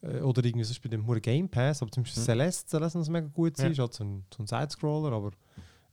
[0.00, 2.26] Äh, oder irgendwie sonst bei dem Hure Game Pass, aber zum Beispiel Mhm.
[2.26, 3.58] Celeste, Celeste ist mega gut.
[3.58, 3.66] Ja.
[3.66, 5.30] Ist halt so ein, so ein Sidescroller, aber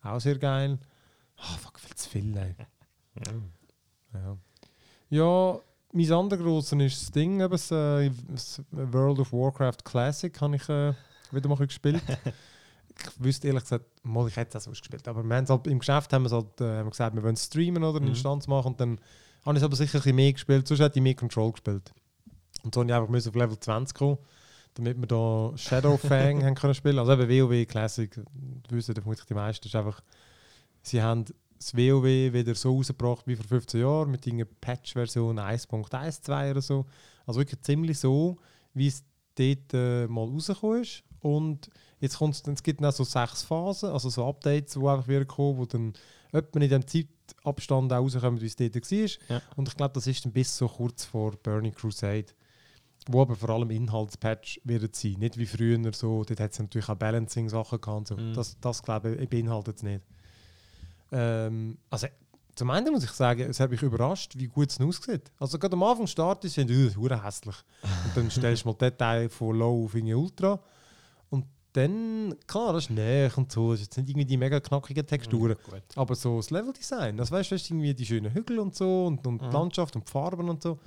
[0.03, 0.77] auch sehr geil.
[1.37, 2.55] Ah, fuck, viel zu viel, ey.
[4.13, 4.19] Ja.
[4.19, 4.37] Ja,
[5.09, 5.59] ja
[5.93, 10.55] mein anderer grosser ist das Ding, eben das, äh, das World of Warcraft Classic habe
[10.55, 10.93] ich äh,
[11.31, 12.01] wieder mal gespielt.
[13.03, 16.13] ich wüsste ehrlich gesagt, mal, ich hätte es auch gespielt, aber wir halt, im Geschäft
[16.13, 18.13] haben halt, äh, haben wir gesagt, wir wollen streamen oder eine Mhm.
[18.13, 19.00] Instanz machen und dann
[19.46, 21.91] habe ich es aber sicher ein bisschen mehr gespielt, sonst hätte ich mehr Control gespielt.
[22.63, 24.17] Und so habe ich einfach müssen auf Level 20 kommen,
[24.75, 27.00] damit wir da Shadowfang haben können spielen.
[27.00, 30.01] Also eben WoW Classic, das wissen vermutlich die meisten, ist einfach,
[30.84, 31.25] sie haben
[31.58, 36.86] das WoW wieder so rausgebracht wie vor 15 Jahren mit einer Patch-Version 1.12 oder so.
[37.25, 38.38] Also wirklich ziemlich so,
[38.74, 39.03] wie es
[39.36, 41.03] dort äh, mal rausgekommen ist.
[41.20, 41.70] Und
[42.01, 45.25] jetzt kommt's, dann- es gibt dann so sechs Phasen, also so Updates, die einfach wieder
[45.25, 45.93] kommen, wo dann
[46.33, 49.09] etwa in dem Zeitabstand auch rauskommen, wie es dort war.
[49.35, 49.42] Ja.
[49.55, 52.25] Und ich glaube, das ist dann bis so kurz vor Burning Crusade.
[53.07, 55.14] Wo aber vor allem Inhaltspatch wird sein.
[55.14, 57.98] Nicht wie früher so, dort hat es natürlich auch Balancing-Sachen gehabt.
[57.98, 58.16] und So.
[58.18, 58.33] Mhm.
[58.35, 60.01] Das, das glaube ich beinhaltet es nicht.
[61.11, 62.07] Ähm, also
[62.55, 65.31] zum einen muss ich sagen, es hat mich überrascht, wie gut es aussieht.
[65.40, 67.55] Also gerade am Anfang startest du, uh, hure hässlich.
[68.05, 70.59] Und dann stellst du mal Detail von Low auf irgendwie Ultra.
[71.74, 73.72] Dann, klar, das ist näher und so.
[73.72, 75.55] Das ist jetzt nicht irgendwie die mega knackigen Texturen.
[75.64, 75.81] Gut.
[75.96, 79.25] Aber so das Leveldesign, das weißt du, weißt, irgendwie die schönen Hügel und so und,
[79.25, 79.50] und Mhm.
[79.50, 80.79] die Landschaft und die Farben und so.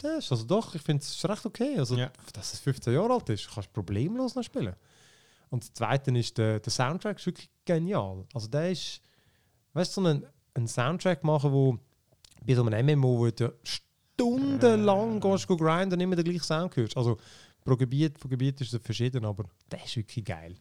[0.00, 1.76] Das ist also doch, ich finde es recht okay.
[1.78, 2.10] Also, Ja.
[2.32, 4.74] dass es 15 Jahre alt ist, kannst du problemlos noch spielen.
[5.50, 8.24] Und das Zweite ist, der, der Soundtrack ist wirklich genial.
[8.32, 9.02] Also der ist,
[9.74, 10.24] weißt du, so einen,
[10.54, 11.78] einen Soundtrack machen, wo
[12.46, 15.20] bei so einem MMO, wo du stundenlang Äh.
[15.20, 16.96] gehst, go grinden und immer den gleichen Sound hörst.
[16.96, 17.18] Also
[17.64, 20.54] pro Gebiet, von Gebiet ist es verschieden, aber der ist wirklich geil.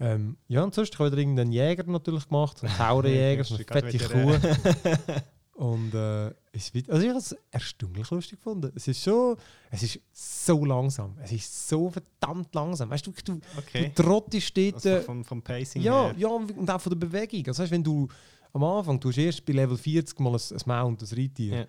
[0.00, 4.08] Ähm, ja, und sonst ich habe wieder irgendeinen Jäger natürlich gemacht, einen Taurenjäger, eine fette
[4.08, 4.32] Kuh.
[4.34, 5.22] wieder,
[5.54, 8.72] Und äh, ist also ich habe es erstaunlich lustig gefunden.
[8.74, 9.36] Es ist schon,
[9.70, 11.16] es ist so langsam.
[11.22, 12.90] Es ist so verdammt langsam.
[12.90, 13.92] Weißt du, du, Okay.
[13.94, 14.74] du trottest dort.
[14.74, 16.14] Also äh, vom, vom Pacing ja, her.
[16.18, 17.46] ja, und auch von der Bewegung.
[17.46, 18.08] Also weißt, wenn du
[18.52, 21.56] am Anfang, du hast erst bei Level 40 mal ein, ein Mount, ein Reittier.
[21.56, 21.66] Ja.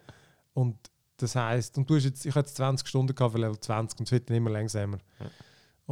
[0.55, 0.77] Und
[1.17, 3.99] das heisst, und du hast jetzt, ich hatte jetzt 20 Stunden gehabt für Level 20
[3.99, 4.97] und es wird dann immer langsamer.
[5.19, 5.25] Ja.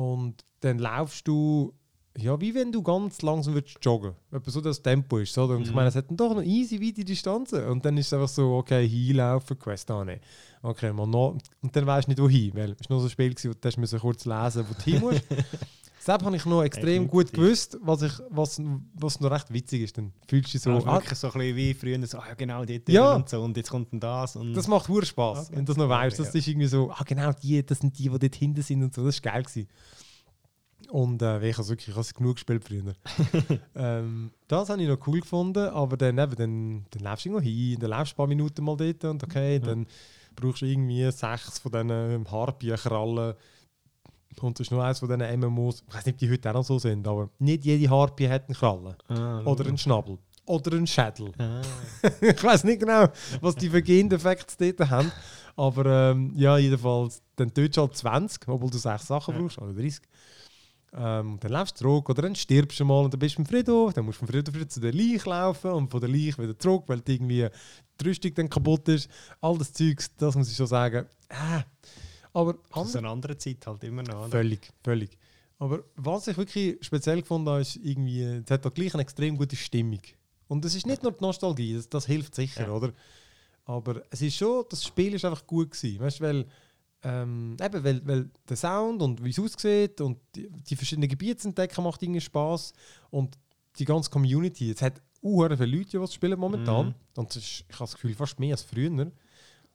[0.01, 1.73] Und dann laufst du,
[2.17, 4.13] ja, wie wenn du ganz langsam würdest joggen.
[4.31, 5.35] Etwa so das Tempo ist.
[5.37, 5.55] Oder?
[5.55, 5.75] Und ich Mhm.
[5.75, 7.65] meine, es hat dann doch noch easy weite Distanzen.
[7.65, 10.21] Und dann ist es einfach so, okay, hinlaufen, Quest annehmen.
[10.61, 11.37] Okay, mal noch.
[11.61, 12.53] Und dann weißt du nicht, wohin.
[12.55, 14.99] Weil es war nur so ein Spiel, gewesen, wo du kurz lesen wo du hin
[14.99, 15.23] musst.
[16.03, 18.61] Deshalb habe ich noch extrem gut gewusst, was, ich, was,
[18.93, 19.97] was noch recht witzig ist.
[19.97, 22.33] Dann fühlst du dich So, ah, wirklich so ein bisschen wie früher, so, ah, ja,
[22.33, 23.13] genau, dort Ja.
[23.15, 24.35] und so, und jetzt kommt dann das.
[24.35, 25.55] Und Das macht hure Spaß, Okay.
[25.55, 26.19] wenn du das noch weißt.
[26.19, 26.39] Das ja.
[26.39, 29.05] ist irgendwie so, ah genau, die, das sind die, die dort hinten sind und so.
[29.05, 29.43] Das war geil.
[29.43, 29.67] Gewesen.
[30.89, 32.93] Und äh, ich habe wirklich ich habe es genug gespielt früher.
[33.75, 37.43] ähm, das habe ich noch cool gefunden, aber dann, eben, dann, dann läufst du irgendwo
[37.43, 39.87] hin, dann läufst du ein paar Minuten mal dort und okay, dann
[40.35, 43.35] brauchst du irgendwie sechs von diesen Harpien-Krallen.
[44.41, 45.83] Und das ist nur eins von diesen MMOs.
[45.87, 48.47] Ich weiß nicht, ob die heute auch noch so sind, aber nicht jede Harpie hat
[48.47, 48.95] einen Krallen.
[49.07, 50.17] Ah, Oder einen Schnabel.
[50.45, 51.61] Oder einen Schädel Ah.
[52.21, 53.07] ich weiß nicht genau,
[53.41, 55.11] was die für Gendefekte dort haben.
[55.55, 59.41] Aber ähm, ja, jedenfalls, dann tötest du halt 20, obwohl du 6 Sachen Ja.
[59.41, 60.01] brauchst, oder 30.
[60.95, 63.45] Ähm, dann läufst du zurück oder dann stirbst du mal und dann bist du im
[63.47, 63.93] Friedhof.
[63.93, 66.57] Dann musst du vom Friedhof wieder zu der Leiche laufen und von der Leiche wieder
[66.59, 67.47] zurück, weil die irgendwie
[67.99, 69.09] die Rüstung dann kaputt ist.
[69.41, 71.05] All das Zeugs, das muss ich schon sagen.
[71.29, 71.61] Äh,
[72.33, 74.21] aber Das ist eine andere Zeit halt immer noch.
[74.21, 74.29] Oder?
[74.29, 75.17] Völlig, völlig.
[75.59, 79.37] Aber was ich wirklich speziell gefunden habe, ist irgendwie, es hat auch gleich eine extrem
[79.37, 80.01] gute Stimmung.
[80.47, 82.71] Und es ist nicht nur die Nostalgie, das, das hilft sicher, Ja.
[82.71, 82.91] oder?
[83.65, 86.45] Aber es ist schon, das Spiel ist einfach gut gewesen, weißt du, weil,
[87.03, 91.37] ähm, eben, weil, weil der Sound und wie es aussieht und die, die verschiedenen Gebiete
[91.37, 92.73] zu entdecken macht irgendwie Spaß
[93.09, 93.37] und
[93.79, 96.93] die ganze Community, es hat unhören viele Leute, die es spielen momentan Mhm.
[97.15, 99.11] und ist, ich habe das Gefühl, fast mehr als früher.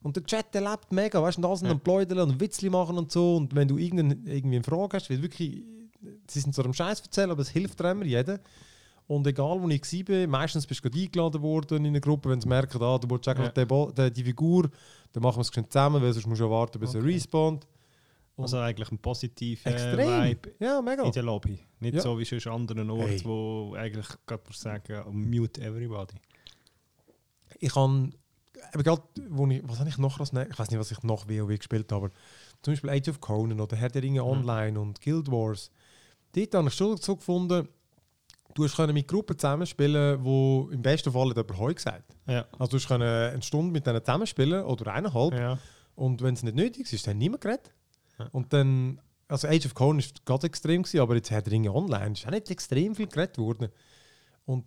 [0.03, 1.73] Und der Chat, der lebt mega, weißt du, und sind Ja.
[1.75, 3.37] am Pläudeln und Witzli machen und so.
[3.37, 5.65] Und wenn du irgendeine, irgendwie eine Frage hast, weil wirklich,
[6.29, 8.39] sie sind zwar am Scheiß erzählen, aber es hilft immer jeder.
[9.09, 12.41] Und egal, wo ich war, meistens bist du gerade eingeladen worden in eine Gruppe, wenn
[12.41, 14.11] sie merken, ah, du willst eigentlich Ja.
[14.11, 14.71] die Figur,
[15.13, 17.13] dann machen wir es zusammen, weil sonst musst du ja warten, bis er Okay.
[17.15, 17.67] respawnt.
[18.37, 19.99] Und- Also eigentlich ein positiver Extrem.
[20.29, 21.03] Vibe Ja, mega.
[21.03, 21.59] in der Lobby.
[21.81, 22.01] Nicht Ja.
[22.03, 23.25] so wie sonst an anderen Orten, Hey.
[23.25, 26.15] wo eigentlich, gerade sagen, mute everybody.
[27.61, 28.15] ich kann
[28.75, 31.29] eben gerade, wo ich, was habe ich noch als ich weiß nicht, was ich noch
[31.29, 32.14] WoW gespielt habe, aber
[32.62, 34.29] zum Beispiel Age of Conan oder Herr der Ringe Mhm.
[34.29, 35.71] Online und Guild Wars.
[36.33, 37.68] Dort habe ich schon so gefunden,
[38.55, 42.14] du hast können mit Gruppen zusammenspielen, wo im besten Fall jemand Heu gesagt.
[42.27, 42.47] Ja.
[42.59, 45.59] Also du hast können eine Stunde mit denen zusammenspielen oder eineinhalb ja.
[45.94, 47.73] und wenn es nicht nötig ist, dann niemand geredet.
[48.18, 48.29] Ja.
[48.33, 51.73] Und dann, also Age of Conan ist ganz extrem gewesen, aber jetzt Herr der Ringe
[51.73, 53.68] Online ist auch nicht extrem viel geredet worden.
[54.44, 54.64] Und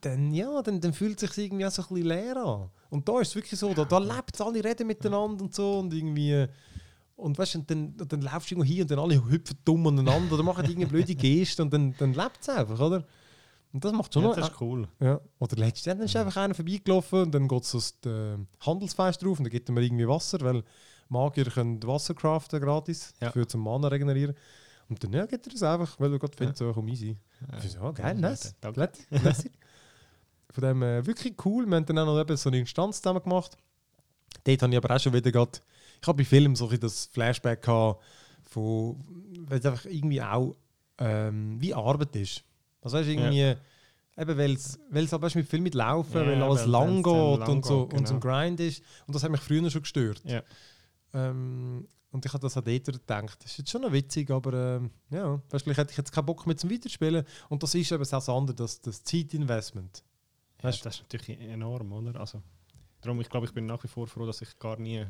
[0.00, 2.70] dann, ja, dann, dann fühlt es sich irgendwie auch so ein bisschen leer an.
[2.90, 5.78] Und da ist es wirklich so, da, da lebt es, alle reden miteinander und so
[5.78, 6.46] und irgendwie...
[7.16, 10.34] Und weißt du, dann, dann laufst du irgendwo hier und dann alle hüpfen dumm aneinander
[10.34, 13.04] oder machen irgendeine blöde Geste und dann, dann lebt es einfach, oder?
[13.72, 14.36] Und das macht schon ja, noch...
[14.36, 14.86] das ist cool.
[15.00, 15.20] Ja.
[15.40, 19.44] Oder dann ist einfach einer vorbeigelaufen und dann geht es aus dem Handelsfest drauf und
[19.44, 20.62] dann gibt er mir irgendwie Wasser, weil
[21.08, 23.32] Magier können Wasser craften gratis Ja.
[23.32, 24.34] für zum Mana regenerieren.
[24.88, 27.16] Und dann ja, gibt er das einfach, weil er gerade findet, so komm easy.
[27.52, 27.58] Ja.
[27.58, 28.54] Ich so, oh, geil, nice.
[28.60, 28.90] Danke.
[30.50, 31.66] Von dem äh, wirklich cool.
[31.66, 33.56] Wir haben dann auch noch eben so eine Instanz zusammen gemacht.
[34.44, 35.58] Dort habe ich aber auch schon wieder gerade,
[36.00, 38.02] ich habe bei Filmen so ein das Flashback gehabt,
[38.42, 38.96] von,
[39.46, 40.56] weil es einfach irgendwie auch
[40.98, 42.42] ähm, wie Arbeit ist.
[42.80, 43.40] Also weißt, irgendwie,
[44.16, 47.02] eben weil es weil es aber mit viel mit Laufen, Ja, weil alles weil- lang
[47.02, 48.34] geht lang und so, geht, und so ein genau.
[48.34, 48.82] Grind ist.
[49.06, 50.22] Und das hat mich früher schon gestört.
[50.24, 50.42] Ja.
[51.12, 53.38] Ähm, und ich habe das auch dort gedacht.
[53.44, 56.24] Das ist jetzt schon noch witzig, aber ähm, ja, weißt, vielleicht hätte ich jetzt keinen
[56.26, 57.24] Bock mehr zum Weiterspielen.
[57.50, 60.02] Und das ist eben das andere, das, das Zeitinvestment.
[60.62, 62.18] Weißt das ist natürlich enorm, oder?
[62.20, 62.42] Also,
[63.00, 65.06] darum, ich glaube, ich bin nach wie vor froh, dass ich gar nie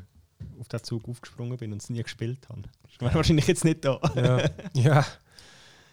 [0.59, 2.61] auf den Zug aufgesprungen bin und es nie gespielt habe.
[2.87, 3.99] Ich wäre wahrscheinlich jetzt nicht da.
[4.15, 5.05] Ja, ja.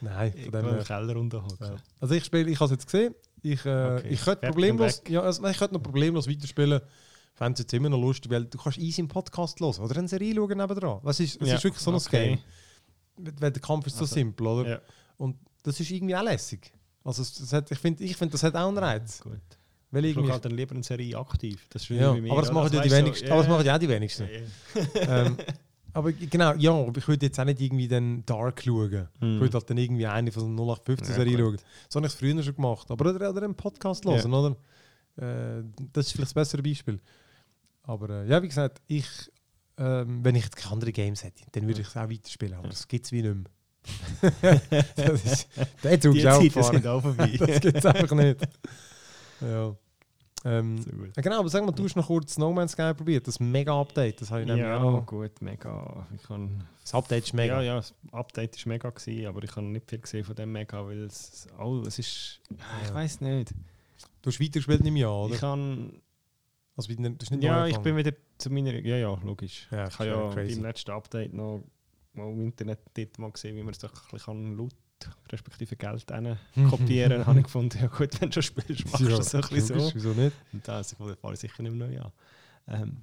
[0.01, 0.85] Nein, von dem her.
[0.85, 1.57] Keller runterhocken.
[1.67, 1.77] Ja.
[2.01, 3.15] Also ich spiele, ich habe es jetzt gesehen.
[3.43, 4.09] Ich, äh, Okay.
[4.11, 6.81] ich könnte problemlos, ja, also, nein, ich könnte noch problemlos weiterspielen.
[7.35, 10.09] Fände es jetzt immer noch lustig, weil du kannst easy im Podcast hören oder eine
[10.09, 11.01] Serie schauen nebendran.
[11.03, 12.39] Was ist, es Ja, ist wirklich so ein okay.
[13.17, 13.35] Game.
[13.41, 14.69] Weil der Kampf ist so Also, simpel, oder?
[14.69, 14.81] Ja.
[15.19, 16.73] Und das ist irgendwie auch lässig.
[17.07, 19.21] Also es, hat, ich finde, ich find, das hat auch einen Reiz.
[19.21, 19.39] Gut.
[19.93, 21.67] Weil Ich schaue halt dann lieber eine Serie aktiv.
[21.71, 23.27] Das ist ja, mir, aber das machen ja die wenigsten.
[23.27, 24.29] ja, Aber das machen ja auch die wenigsten.
[24.97, 25.37] Ähm,
[25.93, 29.09] aber genau, ja, aber ich würde jetzt auch nicht irgendwie den Dark schauen.
[29.15, 29.41] Ich Mhm.
[29.41, 31.57] würde halt dann irgendwie eine von der 0815 Ja, schauen.
[31.89, 32.91] So habe ich es früher schon gemacht.
[32.91, 34.57] Aber oder, oder einen Podcast hören, oder?
[35.17, 37.01] Äh, das ist vielleicht das bessere Beispiel.
[37.85, 39.07] Aber äh, ja, wie gesagt, ich,
[39.79, 42.55] ähm, wenn ich jetzt keine anderen Games hätte, dann würde ich es auch weiterspielen.
[42.55, 43.45] Aber das gibt es wie nicht mehr.
[44.97, 45.49] das ist,
[45.83, 46.75] der Zug ist auch Zeiten gefahren.
[46.75, 47.37] sind auch vorbei.
[47.39, 48.41] das gibt es einfach nicht.
[49.41, 49.75] Ja.
[50.45, 50.77] Ähm,
[51.17, 53.27] ja, genau, aber sag mal, du hast noch kurz No Man's Sky probiert.
[53.27, 55.07] Das Mega-Update, das habe ich nämlich Ja, auch noch.
[55.07, 56.07] gut, mega.
[56.15, 57.57] Ich kann, Das Update ist mega.
[57.57, 60.53] Ja, ja, das Update war mega, gewesen, aber ich habe nicht viel gesehen von dem
[60.53, 62.41] Mega, weil es, all, es ist.
[62.51, 62.95] Ich Ja.
[62.95, 63.51] weiß nicht.
[64.23, 65.35] Du hast weitergespielt im Jahr, oder?
[65.35, 66.01] Ich kann.
[66.77, 68.73] also, du hast nicht Ja, ich bin wieder zu meiner.
[68.75, 69.67] Ja, ja, logisch.
[69.73, 71.65] Ja, ich habe das ja ist beim letzten Update noch
[72.17, 74.75] mal im Internet dort mal gesehen, wie man es doch ein bisschen Loot
[75.31, 76.39] respektive Geld rein
[76.71, 77.27] kopieren kann.
[77.27, 79.81] habe ich gefunden, ja gut, wenn du schon spielst, machst du Ja, das ein bisschen
[79.81, 79.95] so.
[79.95, 80.37] Wieso nicht?
[80.53, 82.13] Und da fahre ich sicher nicht mehr neu an.
[82.69, 82.97] Ähm,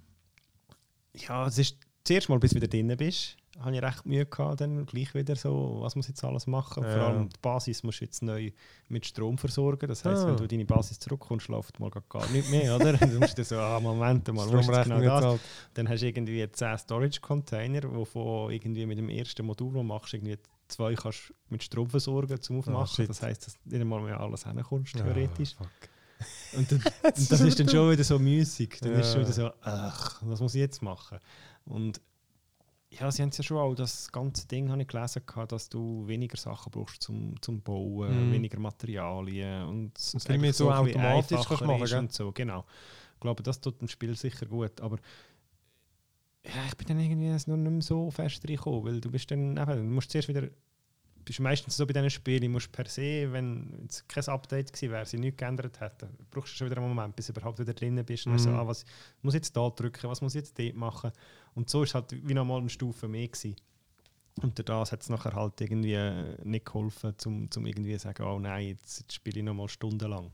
[1.13, 4.61] ja, es ist zuerst mal, bis du wieder drin bist, habe ich recht Mühe gehabt,
[4.61, 6.83] dann gleich wieder so, was muss ich jetzt alles machen.
[6.83, 6.91] Ja.
[6.93, 8.51] Vor allem die Basis musst du jetzt neu
[8.89, 9.87] mit Strom versorgen.
[9.87, 10.27] Das heisst, Ah.
[10.27, 12.93] wenn du deine Basis zurückkommst, läuft mal gar nicht mehr, oder?
[12.97, 15.21] Dann musst du so, ah, Moment mal, wo ist genau das?
[15.21, 15.41] zahlt.
[15.75, 20.13] Dann hast du irgendwie 10 Storage-Container, wovon irgendwie mit dem ersten Modul, das du machst,
[20.13, 20.37] irgendwie
[20.67, 22.81] zwei kannst mit Strom versorgen zum Aufmachen.
[22.83, 23.09] Ah, shit.
[23.09, 25.55] das heisst, dass nicht einmal mehr alles hinkommst, Ja, theoretisch.
[25.55, 25.67] fuck.
[26.57, 28.79] Und, dann, und das ist dann schon wieder so müßig.
[28.81, 29.27] Dann ist es schon Ja.
[29.27, 31.19] wieder so, ach, was muss ich jetzt machen?
[31.65, 32.01] Und
[32.99, 36.07] ja, sie haben es ja schon auch, das ganze Ding habe ich gelesen, dass du
[36.07, 38.31] weniger Sachen brauchst zum, zum Bauen, Mhm.
[38.31, 41.99] weniger Materialien und es Und viel mehr eigentlich so automatisch kannst machen, ist gell?
[41.99, 42.65] und so, genau.
[43.15, 44.97] Ich glaube, das tut dem Spiel sicher gut, aber
[46.45, 49.55] ja, ich bin dann irgendwie noch nicht mehr so fest reingekommen, weil du bist dann
[49.57, 50.49] eben, du musst zuerst wieder
[51.25, 55.05] bist meistens so bei diesen Spielen, musst per se, wenn es kein Update gewesen wäre,
[55.05, 58.03] sie nichts geändert hätten, brauchst du schon wieder einen Moment, bis du überhaupt wieder drin
[58.05, 58.27] bist.
[58.27, 58.39] Und Mhm.
[58.39, 58.83] so, ah, was
[59.21, 61.11] muss ich jetzt da drücken, was muss ich jetzt dort machen?
[61.55, 63.55] Und so ist es halt wie nochmal eine Stufe mehr gewesen.
[64.41, 68.23] Und das hat es nachher halt irgendwie äh, nicht geholfen, um zum irgendwie zu sagen,
[68.23, 70.31] oh nein, jetzt, jetzt spiele ich nochmal stundenlang.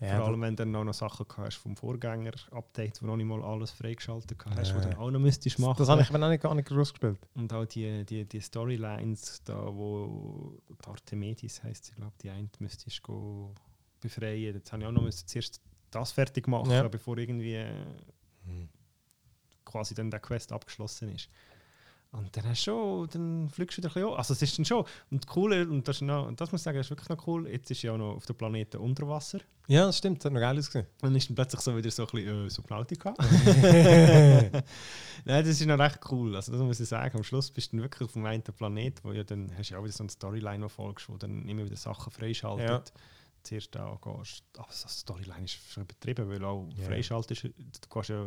[0.00, 3.42] Ja, Vor allem, wenn du dann noch Sachen hast vom Vorgänger-Update, wo noch nicht mal
[3.44, 4.74] alles freigeschaltet hast, Ja.
[4.76, 5.76] wo du dann auch noch müsstest machen.
[5.78, 7.18] das habe ich eben auch nicht, gar nicht groß gespielt.
[7.34, 12.48] Und auch die, die, die Storylines, da wo die Artemidis heisst sie, glaube die eine
[12.60, 13.54] müsstest du
[14.00, 14.54] befreien.
[14.54, 15.60] Jetzt habe ich auch noch müssen zuerst
[15.90, 16.88] das fertig machen, Ja.
[16.88, 17.74] bevor irgendwie äh,
[19.70, 21.28] quasi dann der Quest abgeschlossen ist.
[22.12, 24.18] Und dann hast du schon, dann fliegst du wieder ein bisschen an.
[24.18, 24.84] Also es ist dann schon.
[25.12, 27.24] Und cool, und das, ist noch, und das muss ich sagen, das ist wirklich noch
[27.28, 27.48] cool.
[27.48, 29.38] Jetzt ist ja auch noch auf dem Planeten unter Wasser.
[29.68, 30.86] Ja, das stimmt, das hat noch geil ausgesehen.
[31.02, 33.14] Und dann ist dann plötzlich so wieder so ein bisschen äh, Subnautica.
[35.24, 36.34] Nein, das ist noch recht cool.
[36.34, 37.16] Also das muss ich sagen.
[37.16, 39.74] Am Schluss bist du dann wirklich auf dem einen Planet, wo ja dann hast du
[39.74, 42.68] ja auch wieder so eine Storyline, die folgst, wo dann immer wieder Sachen freischaltet.
[42.68, 42.82] Ja.
[43.44, 46.84] Zuerst auch gehst, aber so eine Storyline ist schon übertrieben, weil auch Ja.
[46.86, 47.52] freischaltest, du
[47.88, 48.26] gehst ja,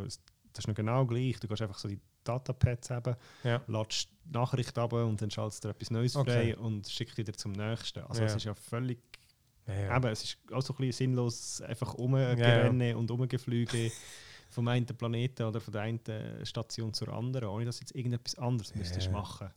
[0.54, 3.60] das ist noch genau gleich, du gehst einfach so die Datapads haben, Ja.
[3.66, 6.54] ladest die Nachricht ab und dann schaltest du etwas Neues Okay.
[6.54, 8.00] frei und schickst wieder zum nächsten.
[8.04, 8.26] Also Ja.
[8.28, 8.98] es ist ja völlig
[9.66, 9.96] Ja.
[9.96, 13.90] Eben, es ist auch so ein bisschen sinnlos, einfach rumgerennen und rumgeflüge
[14.50, 16.00] vom einen Planeten oder von der einen
[16.44, 19.12] Station zur anderen, ohne dass du jetzt irgendetwas anderes müsstest Ja.
[19.12, 19.50] machen.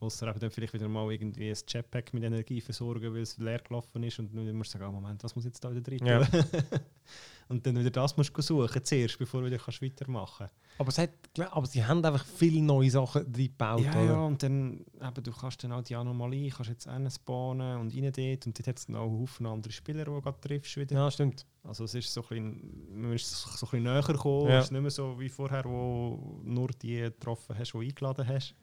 [0.00, 3.58] Außer eben dann vielleicht wieder mal irgendwie ein Jetpack mit Energie versorgen, weil es leer
[3.58, 6.06] gelaufen ist und dann musst du sagen, oh Moment, was muss jetzt da wieder drin
[6.06, 6.26] Ja.
[7.50, 10.46] und dann wieder das musst du suchen zuerst, bevor du wieder kannst weitermachen
[10.78, 11.10] Aber, es hat,
[11.50, 13.80] aber sie haben einfach viele neue Sachen reingebaut.
[13.82, 14.04] Ja, oder?
[14.04, 18.12] ja, und dann, eben, du kannst dann auch die Anomalie, kannst jetzt spawnen und rein
[18.12, 20.94] dort und dort hat es auch einen Haufen andere Spieler, die du gerade triffst wieder.
[20.94, 21.44] ja, stimmt.
[21.64, 24.48] Also es ist so ein bisschen, man ist so ein bisschen näher gekommen.
[24.48, 24.58] Ja.
[24.58, 28.28] Es ist nicht mehr so wie vorher, wo du nur die getroffen hast, die eingeladen
[28.28, 28.54] hast.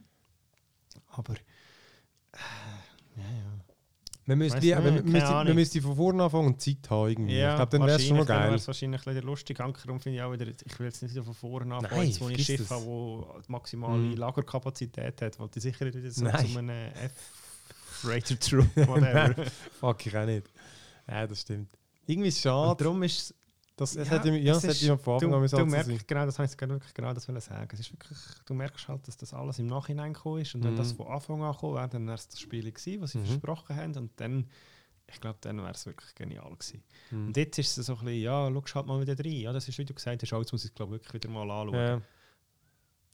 [1.08, 1.38] Aber äh,
[3.18, 3.67] ja, ja.
[4.30, 7.10] Man müsste, nicht, man, müsste, man müsste von vorne anfangen und Zeit haben.
[7.10, 7.40] Irgendwie.
[7.40, 8.52] ich glaube, dann wäre es schon noch dann geil.
[8.52, 9.58] wär's wahrscheinlich ein bisschen lustig.
[9.58, 12.20] Darum finde ich auch wieder, ich will jetzt nicht wieder von vorne anfangen, Nein, jetzt,
[12.22, 12.70] wo ich ein Schiff das.
[12.72, 14.16] habe, das die maximale Mhm.
[14.18, 16.46] Lagerkapazität hat, weil die sicher nicht so Nein.
[16.46, 19.46] zu einem F-Freighter Troop, whatever.
[19.80, 20.48] Fuck, ich auch nicht.
[21.10, 21.70] Ja, das stimmt.
[22.06, 22.84] Irgendwie ist es Und schade.
[22.84, 23.34] darum ist
[23.78, 26.26] Das, es Ja, hätte, ja, es von Anfang an Du, müssen du so merkst, genau,
[26.26, 27.70] das ich wirklich genau das sagen.
[27.72, 30.74] Es ist wirklich, du merkst halt, dass das alles im Nachhinein gekommen ist und wenn
[30.74, 30.78] Mhm.
[30.78, 33.26] das von Anfang an gekommen wäre, dann wäre es das Spiel gewesen, was sie Mhm.
[33.26, 34.50] versprochen haben und dann,
[35.06, 36.84] ich glaube, dann wäre es wirklich genial gewesen.
[37.12, 37.28] Mhm.
[37.28, 39.32] Und jetzt ist es so ein bisschen, ja, schau halt mal wieder rein.
[39.32, 41.44] Ja, das ist, wie du gesagt hast, jetzt muss ich es glaube wirklich wieder mal
[41.50, 41.76] anschauen.
[41.76, 42.02] Ja.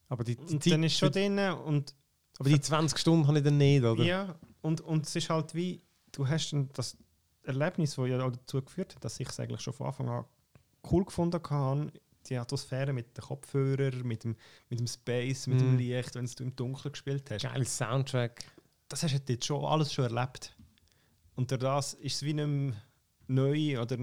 [0.08, 1.94] Aber die, Und dann ist schon drin und
[2.40, 4.04] aber die 20 Stunden habe ich dann nicht, oder?
[4.04, 6.98] ja, und, und es ist halt wie, du hast das
[7.44, 10.26] Erlebnis, das ja auch dazu geführt hat, dass ich es eigentlich schon von Anfang an
[10.92, 11.92] cool gefunden habe,
[12.28, 14.36] die Atmosphäre mit den Kopfhörern, mit dem,
[14.70, 15.78] mit dem Space, mit dem Mhm.
[15.78, 17.44] Licht, wenn du im Dunkeln gespielt hast.
[17.44, 18.46] Geiles Soundtrack.
[18.88, 20.56] Das hast du jetzt schon alles schon erlebt.
[21.36, 22.74] Und durch das ist es wie nicht mehr
[23.28, 23.98] neu oder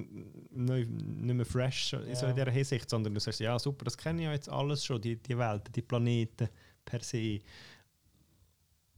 [0.50, 2.28] neu, nicht mehr fresh so Ja.
[2.28, 5.00] in dieser Hinsicht, sondern du sagst, ja super, das kenne ich ja jetzt alles schon,
[5.00, 6.48] die, die Welten, die Planeten
[6.84, 7.38] per se.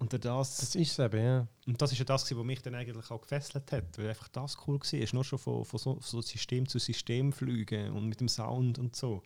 [0.02, 1.46] Und das, Das ist es eben, ja.
[1.64, 4.56] und das ist ja das, was mich dann eigentlich auch gefesselt hat, weil einfach das
[4.66, 5.08] cool war.
[5.12, 8.96] Nur schon von, von so, so System zu System fliegen und mit dem Sound und
[8.96, 9.22] so.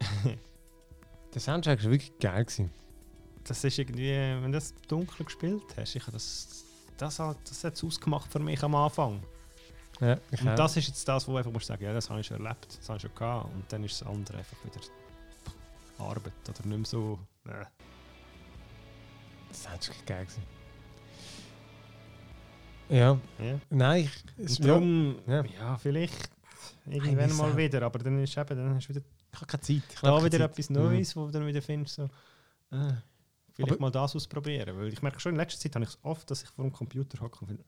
[1.34, 2.46] Der Soundtrack war wirklich geil.
[2.46, 2.70] Gewesen.
[3.44, 6.64] Das ist irgendwie, wenn du das dunkel gespielt hast, ich das,
[6.96, 9.22] das, hat es das ausgemacht für mich am Anfang.
[10.00, 10.54] Ja, ich Und auch.
[10.54, 12.88] das ist jetzt das, wo einfach musst sagen, ja, das habe ich schon erlebt, das
[12.88, 13.52] habe ich schon gehabt.
[13.52, 14.80] Und dann ist das andere einfach wieder
[15.98, 17.18] Arbeit oder nicht mehr so.
[17.46, 17.66] Äh.
[19.48, 20.24] Der Soundtrack war geil.
[20.26, 20.42] Gewesen.
[22.90, 23.60] Ja, Ja.
[23.70, 25.44] nein, ich, darum, ja.
[25.44, 25.76] ja.
[25.76, 26.30] vielleicht
[26.86, 29.82] irgendwann mal wieder, aber dann ist eben, dann hast du wieder ich habe keine Zeit.
[29.92, 30.50] Ich da wieder Zeit.
[30.50, 32.08] etwas Neues, wo du dann wieder findest, so, äh,
[33.52, 34.74] vielleicht Aber- mal das ausprobieren.
[34.78, 36.72] Weil ich merke schon, in letzter Zeit habe ich es oft, dass ich vor dem
[36.72, 37.62] Computer hocke und finde,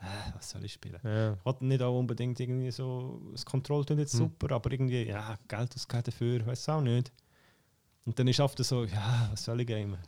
[0.00, 0.98] äh, was soll ich spielen?
[1.02, 1.08] Mhm.
[1.10, 1.36] Ja.
[1.44, 4.20] Wollte nicht auch unbedingt irgendwie so, das Control tut jetzt Hm.
[4.20, 7.12] super, aber irgendwie, ja, Geld ausgeben dafür, weiß auch nicht.
[8.06, 9.98] Und dann ist oft so, ja, was soll ich gamen?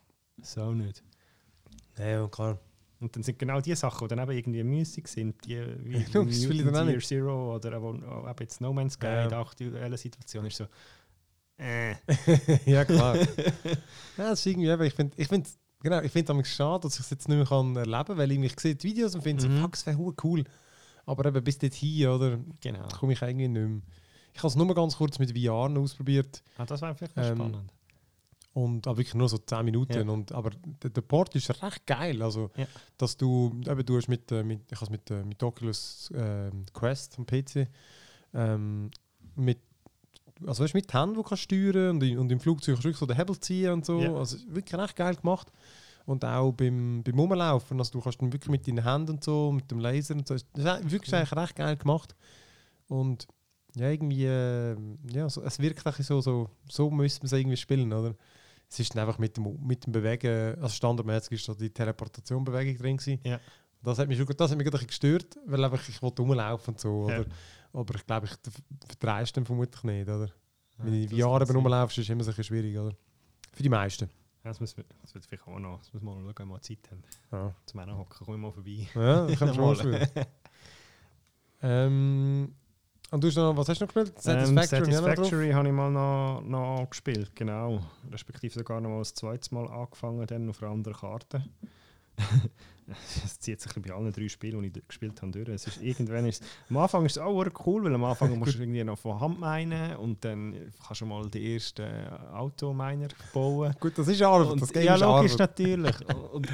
[0.56, 1.02] Auch nicht.
[1.98, 2.58] ja, klar.
[2.98, 6.22] Und dann sind genau die Sachen, die dann eben irgendwie müßig sind, die wie Ja,
[6.22, 7.00] Mutant Year.
[7.00, 8.02] Zero oder eben
[8.40, 9.22] jetzt No Man's Sky, Ja.
[9.24, 10.66] in der aktuellen Situation ist so,
[11.58, 11.94] äh.
[12.70, 13.16] ja, klar.
[13.16, 13.24] ja,
[14.16, 15.48] das ist irgendwie, eben, ich finde, ich find,
[15.82, 18.32] genau, ich finde es schade, dass ich es jetzt nicht mehr kann erleben kann, weil
[18.32, 19.56] ich, ich sehe die Videos und finde Mhm.
[19.56, 20.44] so, fuck, es wäre cool.
[21.06, 22.88] Aber eben bis dorthin, oder, Genau.
[22.98, 23.80] komme ich irgendwie nicht mehr.
[24.32, 26.42] Ich habe es nur mal ganz kurz mit VR ausprobiert.
[26.58, 27.72] Ah, das wäre vielleicht Ähm, spannend.
[28.56, 29.92] Und aber wirklich nur so 10 Minuten.
[30.08, 30.12] Ja.
[30.14, 30.48] Und, aber
[30.82, 32.22] der, der Port ist recht geil.
[32.22, 32.66] Also, Ja.
[32.96, 36.64] dass du, eben, du hast mit, äh, mit, ich habe mit, äh, mit Oculus ähm,
[36.72, 37.68] Quest am PC,
[38.32, 38.90] ähm,
[39.34, 39.58] mit,
[40.46, 42.98] also weißt, mit Händen, die kannst steuern und, in- und im Flugzeug kannst du wirklich
[43.00, 44.00] so den Hebel ziehen und so.
[44.00, 44.14] Ja.
[44.14, 45.52] Also wirklich recht geil gemacht.
[46.06, 47.78] und auch beim, beim Rumlaufen.
[47.78, 50.34] Also du kannst dann wirklich mit deinen Händen und so, mit dem Laser und so.
[50.54, 52.14] Das ist wirklich eigentlich recht geil gemacht.
[52.88, 53.26] Und
[53.74, 54.76] ja, irgendwie, äh,
[55.12, 58.14] ja, so, es wirkt so, so, so müsste man es irgendwie spielen, oder?
[58.68, 62.76] Es ist dann einfach mit dem, mit dem Bewegen, also standardmäßig ist da die Teleportation-Bewegung
[62.76, 63.20] drin gewesen.
[63.24, 63.40] Ja.
[63.82, 66.80] Das hat mich, schon, das hat mich ein gestört, weil einfach ich wollte rumlaufen und
[66.80, 67.20] so, Ja.
[67.20, 67.28] oder?
[67.72, 70.30] Aber ich glaube, ich verdreist dann vermutlich nicht, oder?
[70.78, 71.56] Wenn du Jahren kann sein.
[71.56, 72.96] rumlaufst, ist es immer ein schwierig, oder?
[73.52, 74.06] Für die meisten.
[74.44, 76.48] Ja, das, müssen wir, das wird vielleicht auch noch, das müssen wir mal schauen, wenn
[76.48, 77.02] wir Zeit haben.
[77.32, 78.88] Ja, Zum Männer hocken, komm ich mal vorbei.
[78.94, 80.10] ja das kann man schon mal
[81.62, 82.54] ähm,
[83.16, 84.14] und du hast noch, was hast du noch gespielt?
[84.26, 85.04] Ähm, Satisfactory, drauf?
[85.04, 87.80] Satisfactory habe ich mal noch, noch gespielt, genau.
[88.12, 91.44] Respektive sogar noch mal das zweite Mal angefangen, dann auf einer anderen Karte.
[93.24, 95.48] Es zieht sich bei allen drei Spielen, die ich gespielt habe, durch.
[95.48, 98.60] Es ist, irgendwann ist, am Anfang ist es auch cool, weil am Anfang musst du
[98.60, 100.54] irgendwie noch von Hand meinen und dann
[100.86, 101.84] kannst du mal die ersten
[102.32, 103.74] Autominer bauen.
[103.80, 105.96] Gut, das ist Arbeit, Und, das Game ja, logisch, natürlich.
[106.32, 106.48] Und,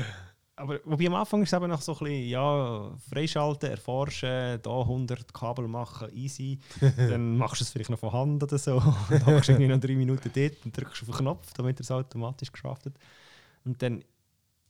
[0.62, 4.80] aber wobei am Anfang ist es eben noch so ein bisschen, ja, freischalten, erforschen, da
[4.80, 6.60] 100 Kabel machen, easy.
[6.96, 8.78] dann machst du es vielleicht noch von Hand oder so.
[9.10, 11.82] dann hockst du irgendwie noch drei Minuten dort und drückst auf den Knopf, damit er
[11.82, 12.88] es automatisch geschafft
[13.64, 14.04] Und dann,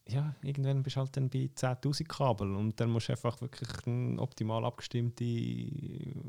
[0.09, 3.68] ja, irgendwann bist du halt dann bei 10'000 Kabel und dann musst du einfach wirklich
[3.85, 5.24] eine optimal abgestimmte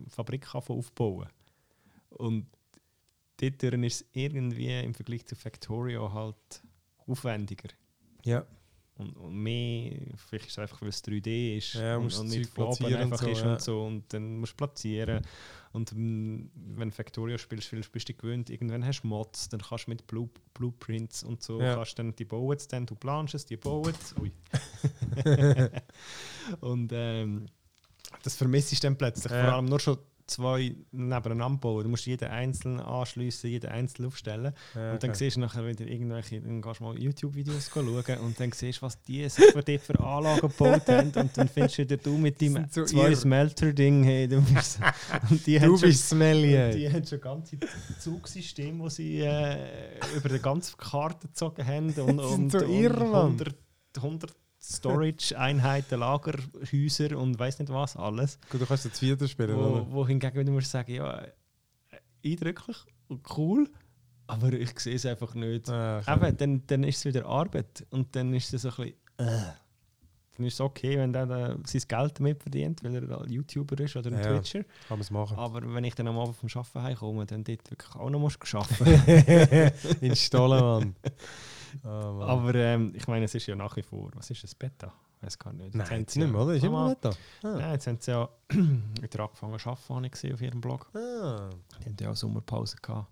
[0.10, 1.30] Fabrik aufbauen.
[2.10, 2.48] Und
[3.38, 6.64] dort ist es irgendwie im Vergleich zu Factorio halt
[7.08, 7.70] aufwendiger.
[8.26, 8.46] Ja,
[8.96, 12.56] Und, und mehr, vielleicht ist es einfach, weil es 3D ist Ja, und, und nicht
[12.58, 13.54] und einfach so, ist ja.
[13.54, 13.84] und so.
[13.86, 15.26] Und dann musst du platzieren.
[15.72, 19.88] Und wenn du Factorio spielst, spielst bist du gewöhnt, irgendwann hast du Mods, dann kannst
[19.88, 21.76] du mit Blue, Blueprints und so, Ja.
[21.76, 24.16] kannst dann die bauen dann, du planst es, die bauen es.
[24.20, 24.32] Ui.
[26.60, 27.48] und ähm,
[28.22, 29.32] das vermisst du dann plötzlich.
[29.32, 31.84] Vor allem nur schon zwei nebeneinander bauen.
[31.84, 34.54] Du musst jeden einzeln anschliessen, jeden einzeln aufstellen.
[34.76, 35.20] ja Und dann okay.
[35.20, 38.86] siehst du nachher wieder irgendwelche, dann gehst du mal YouTube-Videos schauen und dann siehst du,
[38.86, 41.12] was die sich für, dort für Anlagen gebaut haben.
[41.16, 43.14] Und dann findest du wieder du mit deinem so zwei.
[43.16, 44.04] Smelter-Ding.
[44.04, 44.80] Hey, du bist,
[45.30, 47.58] und die Du haben schon, bist smelly, und die haben schon ganze
[48.00, 51.94] Zugsysteme, die sie äh, über die ganze Karte gezogen haben.
[51.94, 53.32] Und, und, so und Mann.
[53.32, 53.56] 100,
[53.98, 58.40] 100 Storage-Einheiten, Lagerhäuser und weiß nicht was alles.
[58.50, 59.92] Gut, du kannst jetzt Vierter spielen, Wo, oder?
[59.92, 61.22] wo hingegen wieder musst du sagen, ja,
[62.24, 62.78] eindrücklich
[63.10, 63.70] und cool,
[64.28, 65.70] aber ich sehe es einfach nicht.
[65.70, 66.14] Ah, okay.
[66.28, 68.94] Eben, dann, dann ist es wieder Arbeit und dann ist es so ein bisschen.
[69.18, 69.42] Äh.
[70.36, 73.80] Dann ist es okay, wenn der da sein Geld damit verdient, weil er ein YouTuber
[73.82, 74.24] ist oder ein Ja.
[74.40, 74.64] Twitcher.
[74.64, 75.38] Kann man es machen.
[75.38, 78.40] Aber wenn ich dann am Abend vom Arbeiten heimkomme, dann dort wirklich auch noch musst
[78.56, 79.72] arbeiten.
[80.02, 80.96] In Stollen, Mann.
[81.84, 81.88] Oh.
[82.24, 84.12] Aber ähm, ich meine, es ist ja nach wie vor.
[84.16, 84.94] Was ist das Beta?
[85.18, 85.74] Ich weiß gar nicht.
[85.74, 86.54] Nein, jetzt nicht mehr, oder?
[86.54, 87.10] Ist immer da.
[87.10, 87.56] Ah.
[87.58, 90.90] Nein, jetzt haben sie ja wieder angefangen zu arbeiten, habe ich gesehen auf ihrem Blog.
[90.96, 91.50] Ah.
[91.80, 93.10] Die haben ja auch Sommerpause gehabt.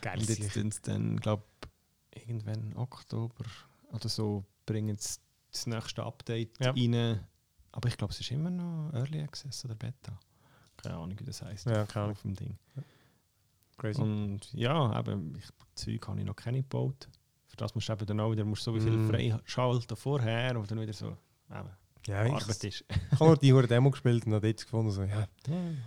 [0.00, 0.18] Geil.
[0.18, 1.44] Und jetzt sind sie dann, glaube
[2.14, 3.44] irgendwann Oktober
[3.92, 5.18] oder so, bringen sie
[5.50, 6.72] das nächste Update Ja.
[6.72, 7.20] rein.
[7.72, 10.18] Aber ich glaube, es ist immer noch Early Access oder Beta.
[10.76, 11.66] Keine Ahnung, wie das heisst.
[11.66, 12.16] Ja, keine Ahnung.
[12.16, 12.58] Auf dem Ding.
[13.78, 14.00] Crazy.
[14.00, 17.08] Und ja, eben, ich, Zeug habe ich noch keine gebaut.
[17.52, 19.10] Für das musst du eben dann auch wieder musst so wie viel Mm.
[19.10, 21.08] freischalten vorher und dann wieder so
[21.50, 21.68] eben,
[22.06, 22.64] ja, ich, Arbeit ist.
[22.88, 25.08] ich habe nur die hure Demo gespielt und habe dort gefunden, so, ja.
[25.08, 25.26] Ja,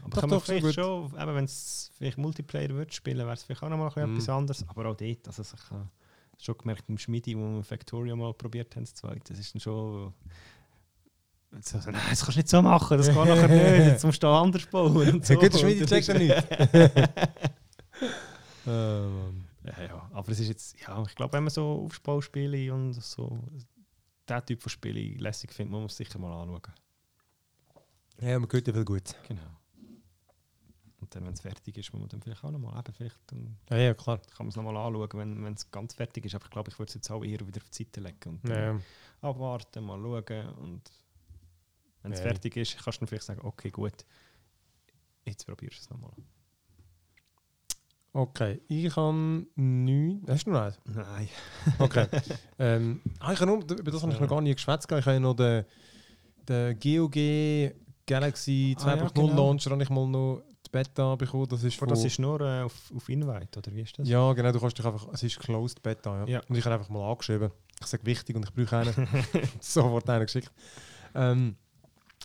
[0.03, 0.73] aber Doch, kann man doch, so vielleicht gut.
[0.75, 3.93] schon, eben, wenn es vielleicht Multiplayer wird spielen, wäre es vielleicht auch noch mal ein
[3.93, 4.13] bisschen Mm.
[4.13, 4.69] etwas anderes.
[4.69, 5.89] Aber auch dort, also ich habe
[6.39, 9.59] schon gemerkt, im Schmiedi, wo wir Factorio mal probiert haben, das zweite, das ist dann
[9.61, 10.13] schon...
[11.61, 14.21] So, so, nein, das kannst du nicht so machen, das geht nachher nicht, jetzt musst
[14.21, 15.33] du anders bauen und so.
[15.33, 17.09] Ja, gut, der dann checkt ja ist- nicht.
[18.67, 19.44] Ah, Mann.
[19.65, 23.39] Ja, ja, aber es ist jetzt, ja, ich glaube, wenn man so Aufbauspiele und so,
[24.27, 26.61] der Typ von Spiele lässig findet, muss man es sicher mal anschauen.
[28.21, 29.15] Ja, man hört ja viel gut.
[29.27, 29.41] Genau.
[31.01, 33.57] Und dann, wenn es fertig ist, muss man dann vielleicht auch nochmal, eben vielleicht dann
[33.69, 34.19] Ja, ja, klar.
[34.19, 36.35] kann man es nochmal anschauen, wenn wenn es ganz fertig ist.
[36.35, 38.49] Aber ich glaube, ich würde es jetzt auch eher wieder auf die Seite legen und
[38.49, 38.79] Ja.
[39.21, 40.49] abwarten, mal schauen.
[40.55, 40.91] Und
[42.03, 42.23] wenn es Ja.
[42.25, 44.05] fertig ist, kannst du dann vielleicht sagen, okay, gut,
[45.25, 46.13] jetzt probierst du es nochmal.
[48.17, 50.31] Okay, ich habe nichts.
[50.31, 50.79] Hast du noch eins?
[50.85, 51.27] Nein.
[51.79, 52.07] Okay.
[52.59, 54.89] ähm, ah, ich nur, über das habe ich noch gar nicht geschwätzt.
[54.89, 55.65] Ich habe noch den,
[56.47, 57.75] den GOG
[58.07, 59.35] Galaxy Ah, ja, 2.0 genau.
[59.35, 61.47] Launcher habe ich mal noch die Beta bekommen.
[61.49, 64.07] Das ist Aber das von- ist nur äh, auf, auf Invite, oder wie ist das?
[64.07, 66.25] Ja, genau, du kannst dich einfach, es ist Closed Beta, ja.
[66.35, 66.41] Ja.
[66.47, 67.51] Und ich habe einfach mal angeschrieben.
[67.81, 69.07] Ich sage wichtig und ich brauche einen.
[69.59, 70.53] Sofort einen geschickt.
[71.13, 71.57] Ähm,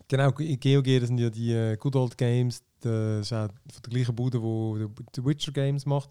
[0.08, 2.62] genau, GOG, das sind ja die äh, Good Old Games.
[2.80, 6.10] Das ist auch von der gleichen Bude, die die Witcher Games macht.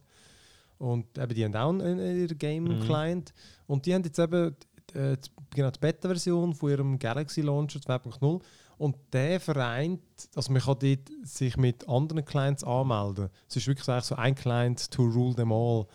[0.78, 3.34] Und eben, die haben auch einen, ihren Game-Client.
[3.68, 4.56] Und die haben jetzt eben
[4.94, 8.42] äh, die, genau, die Beta-Version von ihrem Galaxy Launcher 2.0.
[8.78, 10.02] Und der vereint,
[10.36, 13.30] also man kann dort sich mit anderen Clients anmelden.
[13.50, 15.86] Es ist wirklich so ein Client to rule them all.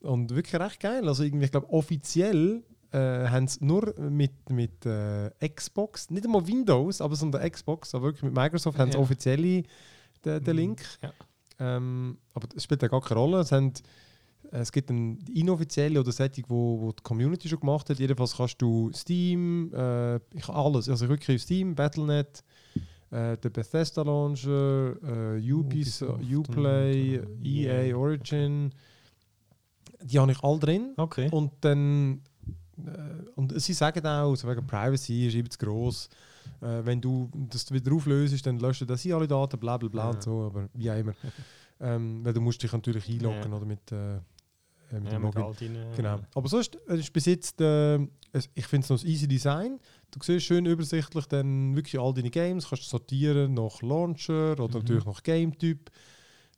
[0.00, 1.06] Und wirklich recht geil.
[1.06, 2.62] Also irgendwie, ich glaube, offiziell
[2.92, 8.04] äh, haben sie nur mit, mit äh, Xbox, nicht einmal Windows, aber sondern Xbox, aber
[8.06, 9.02] wirklich mit Microsoft haben sie Ja.
[9.02, 9.64] offiziell den,
[10.24, 10.52] den Mhm.
[10.52, 10.82] Link.
[11.02, 11.12] Ja.
[11.58, 13.38] Ähm, aber es spielt ja gar keine Rolle.
[13.40, 13.72] Es, haben,
[14.50, 17.98] es gibt eine inoffizielle oder Setting, wo, wo die Community schon gemacht hat.
[17.98, 22.42] Jedenfalls kannst du Steam, äh, ich alles, also wirklich Steam, Battle.net,
[23.10, 24.96] äh, der Bethesda Launcher,
[25.36, 27.96] äh, Ubisoft, Ubisoft Uplay, und, äh, EA, EA.
[27.96, 28.70] Origin,
[30.02, 30.94] die habe ich alle drin.
[30.96, 31.28] Okay.
[31.30, 32.20] Und dann äh,
[33.36, 36.08] und sie sagen auch, so wegen Privacy ist eben zu gross.
[36.60, 40.10] Äh, wenn du das wieder auflöst, dann löschen das alle Daten, bla bla bla Ja.
[40.10, 41.14] und so, aber wie auch immer.
[41.80, 43.56] ähm, weil du musst dich natürlich einloggen Ja.
[43.56, 44.20] oder mit, äh, äh,
[44.92, 45.42] mit Ja, dem mit Login.
[45.42, 46.20] all deinen- Genau.
[46.34, 47.98] Aber sonst äh, ist bis jetzt, äh,
[48.54, 49.78] ich finde es noch ein easy Design.
[50.10, 54.72] Du siehst schön übersichtlich dann wirklich all deine Games, kannst sortieren nach Launcher oder Mhm.
[54.74, 55.90] natürlich nach Game-Typ.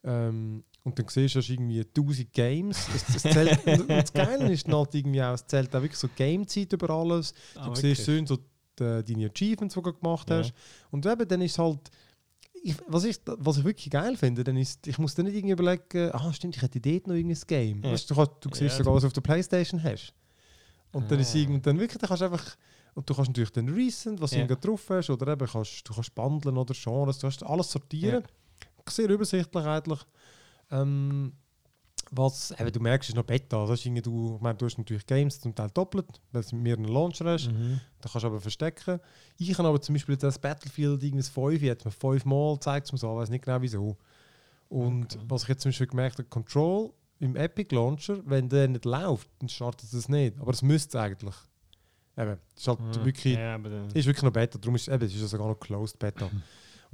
[0.04, 2.86] Ähm, und dann siehst du, hast irgendwie 1000 Games.
[2.94, 6.08] Es, es zählt, und das Geile ist halt irgendwie auch, es zählt auch wirklich so
[6.14, 7.32] Game-Zeit über alles.
[7.54, 10.38] Du Ah, siehst schön so die, deine Achievements, die du gemacht Ja.
[10.38, 10.52] hast.
[10.90, 11.80] Und eben, dann ist halt,
[12.62, 15.52] ich, was, ich, was ich wirklich geil finde, dann ist, ich muss dann nicht irgendwie
[15.52, 17.82] überlegen, ah stimmt, ich hätte dort noch irgendein Game.
[17.82, 17.92] Ja.
[17.92, 20.12] Weißt, du, kannst, du Ja, siehst das- sogar, was du auf der Playstation hast.
[20.92, 21.38] Und dann ist Ah.
[21.38, 22.56] irgendwie, dann wirklich, dann kannst du einfach,
[22.94, 24.46] und du kannst natürlich dann recent, was du Ja.
[24.46, 28.22] drauf hast, oder eben kannst, du kannst bundeln oder Genres, du kannst alles sortieren.
[28.88, 30.00] Sehr übersichtlich eigentlich.
[30.70, 31.32] Ähm,
[32.10, 33.66] was, eben, du merkst, ist noch Beta.
[33.66, 36.64] Das ist du, ich meine, du hast natürlich Games zum Teil doppelt, weil du mit
[36.64, 37.50] mehreren Launcher hast.
[37.50, 37.80] Mhm.
[38.00, 39.00] Da kannst du aber verstecken.
[39.38, 42.98] Ich habe aber zum Beispiel das Battlefield irgendwas 5, jetzt mir fünfmal zeigt es mir
[42.98, 43.96] so, ich weiß nicht genau wieso.
[44.68, 45.24] Und Okay.
[45.28, 49.28] was ich jetzt zum Beispiel gemerkt habe, Control im Epic Launcher, wenn der nicht läuft,
[49.38, 50.38] dann startet es nicht.
[50.40, 51.34] Aber es müsste es eigentlich.
[52.16, 55.30] Eben, ist halt Ah, wirklich, Ja, ist wirklich noch Beta, darum ist, eben, es ist
[55.30, 56.30] sogar noch Closed Beta.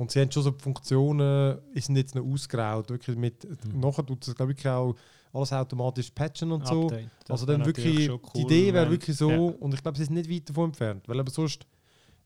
[0.00, 2.88] Und sie haben schon so Funktionen, die sind jetzt noch ausgeraut.
[2.88, 3.80] Wirklich mit, Mhm.
[3.80, 4.94] Nachher tut es glaube ich auch
[5.32, 6.84] alles automatisch patchen und so.
[6.84, 7.10] Update.
[7.28, 9.36] Also dann wirklich, schon die cool, Idee wäre wirklich so, Ja.
[9.38, 11.66] und ich glaube, sie ist nicht weit davon entfernt, weil aber sonst,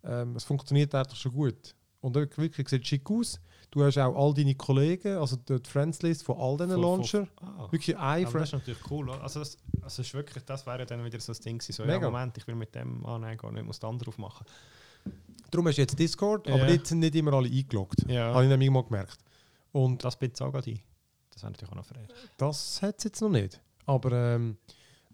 [0.05, 1.75] ähm, es funktioniert eigentlich schon gut.
[2.01, 3.41] Und wirklich, wirklich sieht schick aus.
[3.73, 7.27] Du hast auch all deine Kollegen, also die Friends-List von all diesen Von- von- Launcher.
[7.41, 7.67] Ah.
[7.73, 8.45] Wirklich ein Aber das Friend.
[8.45, 9.11] ist natürlich cool.
[9.11, 11.61] Also das, also ist wirklich, das wäre dann wieder so das Ding.
[11.61, 11.95] So, Mega.
[11.95, 14.47] ja, Moment, ich will mit dem ah, nein, gar nicht, muss den anderen aufmachen.
[15.51, 18.05] Darum hast du jetzt Discord, aber dort sind nicht immer alle eingeloggt.
[18.09, 18.33] Ja.
[18.35, 19.19] Habe ich nämlich mal gemerkt.
[19.73, 20.81] Und Das bitte auch gerade ein.
[21.33, 22.07] Das wäre natürlich auch noch frei.
[22.39, 23.61] das hat es jetzt noch nicht.
[23.87, 24.57] Aber ähm,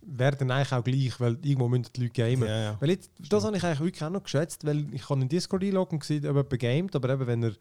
[0.03, 2.49] wäre dann eigentlich auch gleich, weil irgendwo müssen die Leute gamen.
[2.49, 2.77] Ja, ja.
[2.81, 5.63] Weil jetzt, das habe ich eigentlich wirklich auch noch geschätzt, weil ich kann in Discord
[5.63, 7.53] einloggen und gesehen, ob jemand gamet, aber eben, wenn er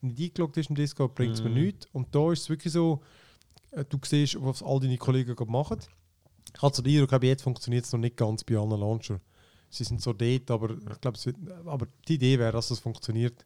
[0.00, 1.54] nicht eingeloggt ist im Discord, bringt es mir Mhm.
[1.56, 1.86] nichts.
[1.92, 3.00] Und da ist es wirklich so,
[3.72, 5.78] äh, du siehst, was all deine Kollegen gerade machen.
[6.54, 9.20] Ich habe so den Eindruck, jetzt funktioniert es noch nicht ganz bei allen Launcher.
[9.74, 11.18] Sie sind so dort, aber ich glaube,
[11.66, 13.44] aber die Idee wäre, dass es funktioniert.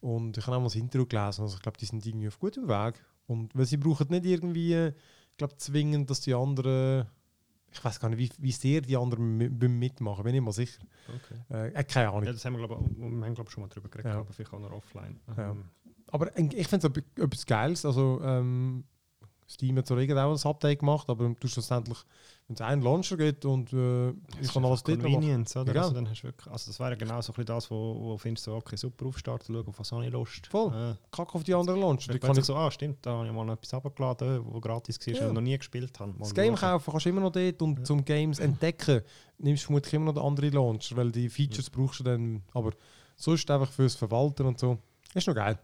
[0.00, 2.38] Und ich habe auch mal das Interview gelesen, also ich glaube, die sind irgendwie auf
[2.38, 2.94] gutem Weg.
[3.26, 4.88] Und weil sie brauchen nicht irgendwie, äh,
[5.32, 7.06] ich glaube, zwingend, dass die anderen,
[7.72, 10.80] ich weiß gar nicht, wie, wie sehr die anderen mi- mitmachen, bin ich mal sicher.
[11.48, 11.70] Okay.
[11.74, 12.24] Äh, keine Ahnung.
[12.24, 12.88] Ja, das haben wir, glaube
[13.28, 14.20] ich, glaub, schon mal drüber geredet, Ja.
[14.20, 15.18] aber vielleicht auch noch offline.
[15.36, 15.50] Ja.
[15.50, 15.64] Ähm,
[16.10, 17.84] Aber ich finde es etwas Geiles.
[17.84, 18.84] Also, ähm,
[19.50, 21.96] Steam hat Regel auch ein Update gemacht, aber du schlussendlich,
[22.46, 24.10] wenn es einen Launcher gibt und äh,
[24.42, 25.16] ich kann alles dort machen.
[25.16, 25.74] Oder?
[25.74, 27.96] Ja, also, dann hast du wirklich, also das wäre genau so ein bisschen das, wo,
[27.98, 30.46] wo findest du, okay, super aufstarten, schauen, auf was habe ich Lust.
[30.48, 30.68] Voll.
[30.74, 32.12] Äh, Kack auf die anderen Launcher.
[32.12, 34.98] Die Dann kann ich, so, ah stimmt, da habe ich mal etwas abgeladen, wo gratis
[35.00, 35.26] war, Ja.
[35.28, 36.12] ich noch nie gespielt habe.
[36.12, 36.70] Mal das Game schauen.
[36.72, 37.84] kaufen kannst du immer noch dort und Ja.
[37.84, 39.00] zum Games entdecken
[39.38, 42.72] nimmst du vermutlich immer noch den anderen Launcher, weil die Features brauchst du dann, aber
[43.16, 44.76] sonst einfach fürs Verwalten und so.
[45.14, 45.58] Ist noch geil.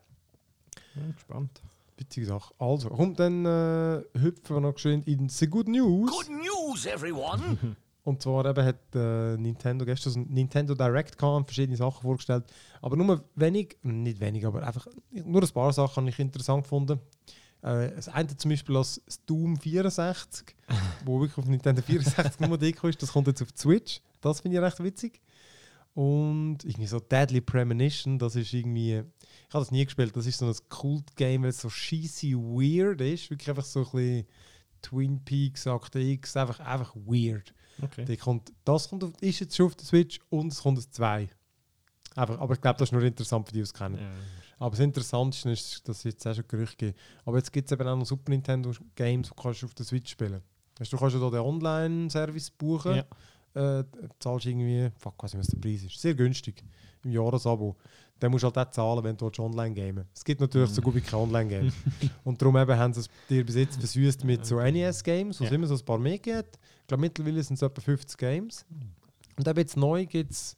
[0.95, 1.61] Ja, spannend.
[1.97, 2.55] Witzige Sache.
[2.59, 6.11] Also, komm, dann äh, hüpfen wir noch geschwind in The Good News.
[6.11, 7.77] Good news, everyone!
[8.05, 12.45] Und zwar eben hat äh, Nintendo gestern so ein Nintendo Direct und verschiedene Sachen vorgestellt.
[12.83, 17.01] Aber nur wenig, nicht wenig, aber einfach nur ein paar Sachen habe ich interessant gefunden.
[17.63, 20.55] Äh, das eine zum Beispiel als das Doom 64,
[21.07, 24.03] wo wirklich auf Nintendo 64 nur deko ist, das kommt jetzt auf die Switch.
[24.21, 25.23] Das finde ich recht witzig.
[25.95, 29.03] Und irgendwie so Deadly Premonition, das ist irgendwie,
[29.55, 33.31] habe das nie gespielt, das ist so ein Kult-Game, weil es so cheesy weird ist.
[33.31, 34.27] Wirklich einfach so ein bisschen
[34.83, 37.55] Twin Peaks, Akte X, einfach, einfach weird.
[37.83, 38.05] Okay.
[38.05, 40.91] Die kommt, das kommt auf, ist jetzt schon auf der Switch und es kommt das
[40.91, 41.29] 2.
[42.17, 43.99] Einfach, aber ich glaube, das ist nur interessant für die, die es kennen.
[43.99, 44.11] Ja.
[44.59, 46.99] Aber das Interessanteste ist, dass es jetzt auch schon Gerüchte gibt.
[47.25, 49.85] Aber jetzt gibt es eben auch noch Super Nintendo Games, die kannst du auf der
[49.85, 50.43] Switch spielen.
[50.79, 52.97] Weißt, du kannst ja da den Online-Service buchen.
[52.97, 53.79] Ja.
[53.79, 53.85] Äh,
[54.19, 56.01] zahlst irgendwie, fuck, weiß nicht, was der Preis ist.
[56.01, 56.65] Sehr günstig
[57.05, 57.77] im Jahresabo.
[58.25, 60.81] Dann musst du halt auch zahlen, wenn du willst online gamen Es gibt natürlich so
[60.81, 61.71] gut wie kein Online-Game.
[62.25, 65.51] und darum eben haben sie es dir bis jetzt versüßt mit so NES-Games, wo es
[65.51, 65.55] Ja.
[65.57, 66.59] immer so ein paar mehr gibt.
[66.81, 68.65] Ich glaube, mittlerweile sind es etwa 50 Games.
[69.37, 70.57] Und eben jetzt neu gibt es,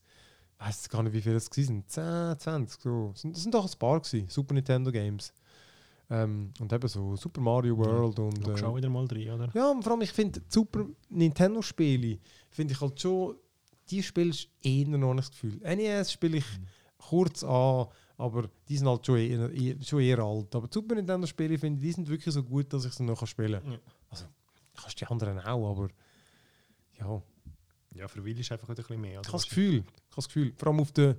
[0.61, 3.11] ich weiß gar nicht, wie viele es waren, 10, 20, so.
[3.12, 5.33] Das sind- doch ein paar gewesen, Super Nintendo Games.
[6.09, 8.49] Ähm, und eben so Super Mario World und...
[8.61, 9.51] Schau Äh, wieder mal rein, oder?
[9.55, 13.35] ja, und vor allem, ich finde, Super Nintendo-Spiele finde ich halt schon
[13.91, 15.61] die spielst du eher noch nicht das Gefühl.
[15.64, 16.45] NES spiele ich
[17.09, 17.87] kurz an,
[18.19, 20.55] aber die sind halt schon eher, eher, schon eher alt.
[20.55, 23.27] Aber Super Nintendo Spiele finde ich, die sind wirklich so gut, dass ich sie noch
[23.27, 23.73] spielen kann.
[23.73, 23.79] Ja.
[24.11, 24.25] Also,
[24.75, 25.89] kannst die anderen auch, aber
[26.99, 27.23] ja,
[27.95, 29.21] Ja, für Will ist einfach wieder ein bisschen mehr.
[29.21, 31.17] ich habe das Gefühl, ich habe das Gefühl, vor allem auf der,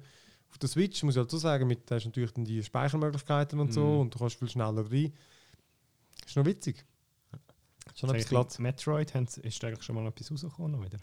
[0.50, 2.64] auf der Switch, muss ich halt so sagen, mit, da hast du natürlich dann die
[2.64, 4.00] Speichermöglichkeiten und so Mhm.
[4.02, 5.14] und du kannst viel schneller rein.
[6.26, 6.84] Ist noch witzig.
[7.96, 8.60] Schon etwas glatt.
[8.60, 10.98] Metroid haben ist eigentlich schon mal etwas rausgekommen wieder.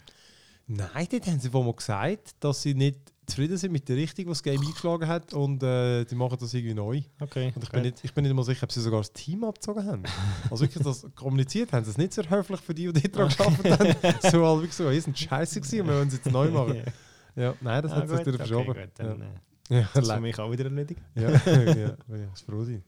[0.67, 4.25] Nein, dort haben sie wohl mal gesagt, dass sie nicht zufrieden sind mit der Richtung,
[4.25, 7.01] die das Game eingeschlagen hat und äh, die machen das irgendwie neu.
[7.19, 7.51] Okay.
[7.55, 9.85] Und ich bin, nicht, ich bin nicht mal sicher, ob sie sogar das Team abgezogen
[9.85, 10.03] haben.
[10.51, 14.03] Also wirklich das kommuniziert haben sie es nicht sehr höflich für die, die dran gearbeitet
[14.03, 14.15] haben.
[14.31, 16.81] So halt wirklich so, ihr sind scheiße gewesen und wir wollen es jetzt neu machen.
[17.37, 18.65] Ja, nein, das Ah, hat sich wieder okay, verschoben.
[18.73, 19.25] gut, dann, äh,
[19.69, 19.79] ja.
[19.81, 21.01] Ja, Das ist für mich auch wieder erledigt.
[21.15, 21.97] ja, ja, ja,
[22.33, 22.81] ich froh sein.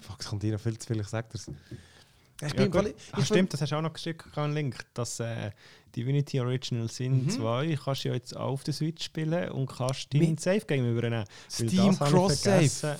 [0.00, 1.50] Fuck, es kommt dir noch viel zu viel, ich sag dir's.
[2.42, 2.70] Ich Ja.
[2.70, 5.50] Fall- Ach, ich stimmt, das hast du auch noch geschickt, einen Link, dass äh,
[5.94, 7.30] Divinity Original Sin Mhm.
[7.30, 11.24] 2 kannst du ja jetzt auf der Switch spielen und kannst deinen Safe Game übernehmen.
[11.50, 12.96] Steam Cross Save.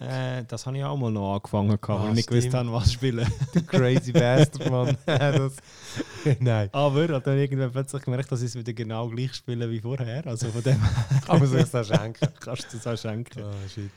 [0.00, 2.92] Äh, das habe ich auch mal noch angefangen, weil Ah, ich nicht gewusst habe, was
[2.92, 3.26] spielen.
[3.54, 4.96] du crazy bastard, Mann.
[5.06, 5.56] das,
[6.40, 6.68] nein.
[6.72, 9.80] Aber ich habe dann irgendwann plötzlich gemerkt, dass ich es wieder genau gleich spiele wie
[9.80, 10.26] vorher.
[10.26, 10.80] Also von dem
[11.28, 12.28] Aber ich es auch schenken?
[12.40, 13.42] kannst du es auch schenken.
[13.42, 13.90] Ah, shit.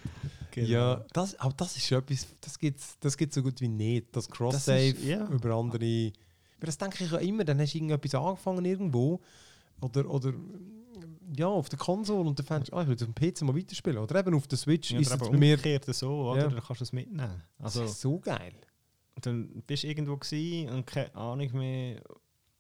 [0.58, 0.70] Genau.
[0.70, 3.68] Ja, das, aber das ist schon etwas, das gibt es das gibt's so gut wie
[3.68, 4.08] nicht.
[4.16, 5.28] Das Cross-Save ja.
[5.28, 6.12] über andere.
[6.58, 9.22] Aber das denke ich ja immer, dann hast du irgendetwas angefangen irgendwo.
[9.82, 10.34] Oder, oder
[11.36, 13.56] ja, auf der Konsole und dann fändest du, ah, ich will auf dem PC mal
[13.56, 14.00] weiterspielen.
[14.00, 15.60] Oder eben auf der Switch Ja, ist es bei mir.
[15.94, 16.42] so, oder?
[16.42, 16.48] Ja.
[16.48, 17.44] Dann kannst du es mitnehmen.
[17.60, 18.54] Also, Also, das ist so geil.
[19.22, 22.02] dann bist du irgendwo und keine Ahnung mehr,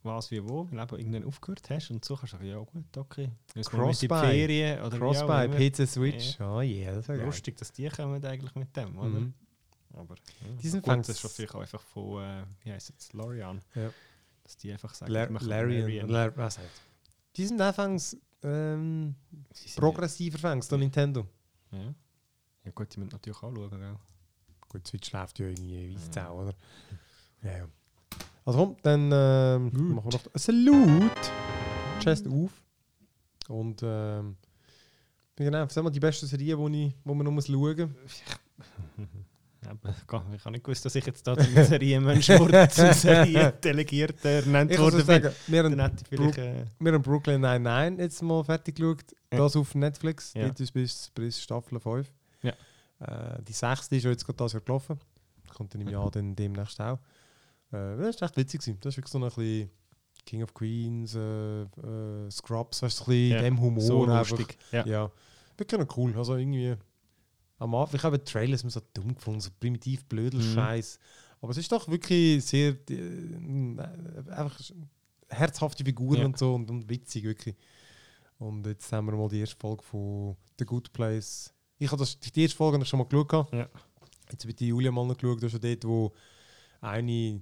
[0.07, 2.97] was wie wo, weil du irgendwann aufgehört hast und so kannst du sagen, ja gut,
[2.97, 3.31] okay.
[3.63, 4.19] Crossbuy.
[4.19, 5.55] Ferien oder Cross wie auch bei immer.
[5.57, 6.39] PC Switch.
[6.39, 7.25] Ja, das wäre geil.
[7.25, 9.09] Lustig, dass die kommen eigentlich mit dem, oder?
[9.09, 9.33] Mhm.
[9.93, 10.55] Aber ja.
[10.61, 13.61] Die sind gut, das ist natürlich auch einfach von, äh, wie heisst es, Lorian.
[13.75, 13.91] Ja.
[14.43, 16.09] Dass die einfach sagen, La wir machen Larian.
[16.09, 16.81] Lar was heißt?
[17.35, 19.15] Die sind anfangs ähm,
[19.75, 21.27] progressiver fängs, der Nintendo.
[21.71, 21.79] Ja.
[21.79, 21.93] ja.
[22.65, 23.95] ja gut, die müssen natürlich auch schauen, gell?
[24.69, 26.53] Gut, Switch läuft ja irgendwie es auch, oder?
[27.41, 27.67] Ja, ja.
[28.47, 31.11] Also komm, dann ähm, machen wir noch ein Salut.
[31.99, 32.51] Chest auf.
[33.49, 34.37] Und ähm,
[35.35, 38.23] genau, sag mal die beste Serie, die ich, wo man noch muss schauen muss.
[40.33, 44.91] Ich habe nicht gewusst, dass ich jetzt da den Serienmensch wurde, zum Seriendelegierten ernannt bin.
[44.91, 46.37] sagen, wir haben, vielleicht...
[46.37, 49.03] Äh, wir haben Brooklyn Nine-Nine jetzt mal fertig geschaut.
[49.29, 49.39] Ja.
[49.39, 50.33] Das auf Netflix.
[50.33, 50.45] Ja.
[50.45, 52.09] Dort ist bis, bis Staffel 5.
[52.43, 52.53] Ja.
[53.01, 54.97] Äh, die sechste ist ja jetzt gerade das Jahr gelaufen.
[55.53, 56.99] Kommt dann im Jahr dann demnächst auch.
[57.71, 58.61] Äh, das war echt witzig.
[58.61, 58.77] gewesen.
[58.81, 59.69] Das ist wirklich so ein bisschen
[60.25, 63.81] King of Queens, äh, äh, Scrubs, weißt du, ein bisschen Ja, dem Humor.
[63.81, 64.29] so einfach.
[64.37, 64.57] lustig.
[64.71, 64.85] Ja.
[64.85, 65.11] Ja.
[65.57, 66.15] Wirklich noch cool.
[66.17, 66.75] Also irgendwie
[67.59, 70.53] am Anfang, ich habe die Trailers immer so dumm gefunden, so primitiv blödel Mhm.
[70.53, 70.99] Scheiß.
[71.41, 74.59] Aber es ist doch wirklich sehr äh, einfach
[75.29, 76.25] herzhafte Figuren Ja.
[76.25, 77.55] und so und, und witzig wirklich.
[78.39, 81.53] Und jetzt haben wir mal die erste Folge von The Good Place.
[81.79, 83.51] Ich habe das, die erste Folge habe ich schon mal geschaut.
[83.53, 83.67] Ja.
[84.31, 86.13] Jetzt wird die Julia mal noch geschaut, das ist ja dort, wo
[86.81, 87.41] eine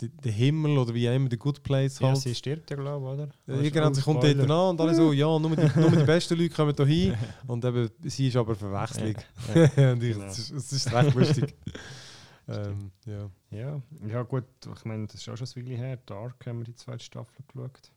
[0.00, 2.18] de- der Himmel oder wie auch immer, The Good Place Ja, halt.
[2.18, 3.12] sie stirbt ja, glaube ich,
[3.48, 3.62] oder?
[3.62, 6.38] Ja, genau, sie kommt dort an und alle so, ja, nur die, nur die besten
[6.38, 7.14] Leute kommen hier hin.
[7.46, 9.14] Und eben, sie ist aber eine Verwechslung.
[9.92, 10.26] und ich, Genau.
[10.26, 11.54] es, ist, es ist recht lustig.
[12.48, 13.30] ähm, ja.
[13.50, 14.44] Ja, ja gut,
[14.76, 15.96] ich meine, das ist auch schon ein Weile her.
[16.04, 17.90] Dark haben wir die zweite Staffel geschaut.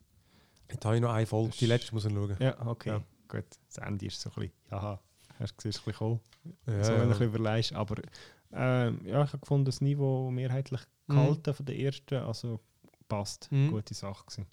[0.71, 2.35] Jetzt habe ich noch eine Folge, die letzte muss ich schauen.
[2.39, 2.89] Ja, okay.
[2.89, 3.01] Ja.
[3.27, 4.99] Gut, das Ende ist so ein bisschen, ja,
[5.39, 6.19] hast du gesehen, ist ein bisschen gekommen.
[6.67, 7.17] Ja, so, wenn du ein ja.
[7.17, 7.73] bisschen überlegst.
[7.73, 7.95] Aber
[8.53, 11.13] ähm, ja, ich habe gefunden, das Niveau mehrheitlich Mhm.
[11.13, 12.59] gehalten von der ersten, also
[13.07, 13.51] passt.
[13.51, 13.71] Mhm.
[13.71, 14.45] Gute Sache gewesen.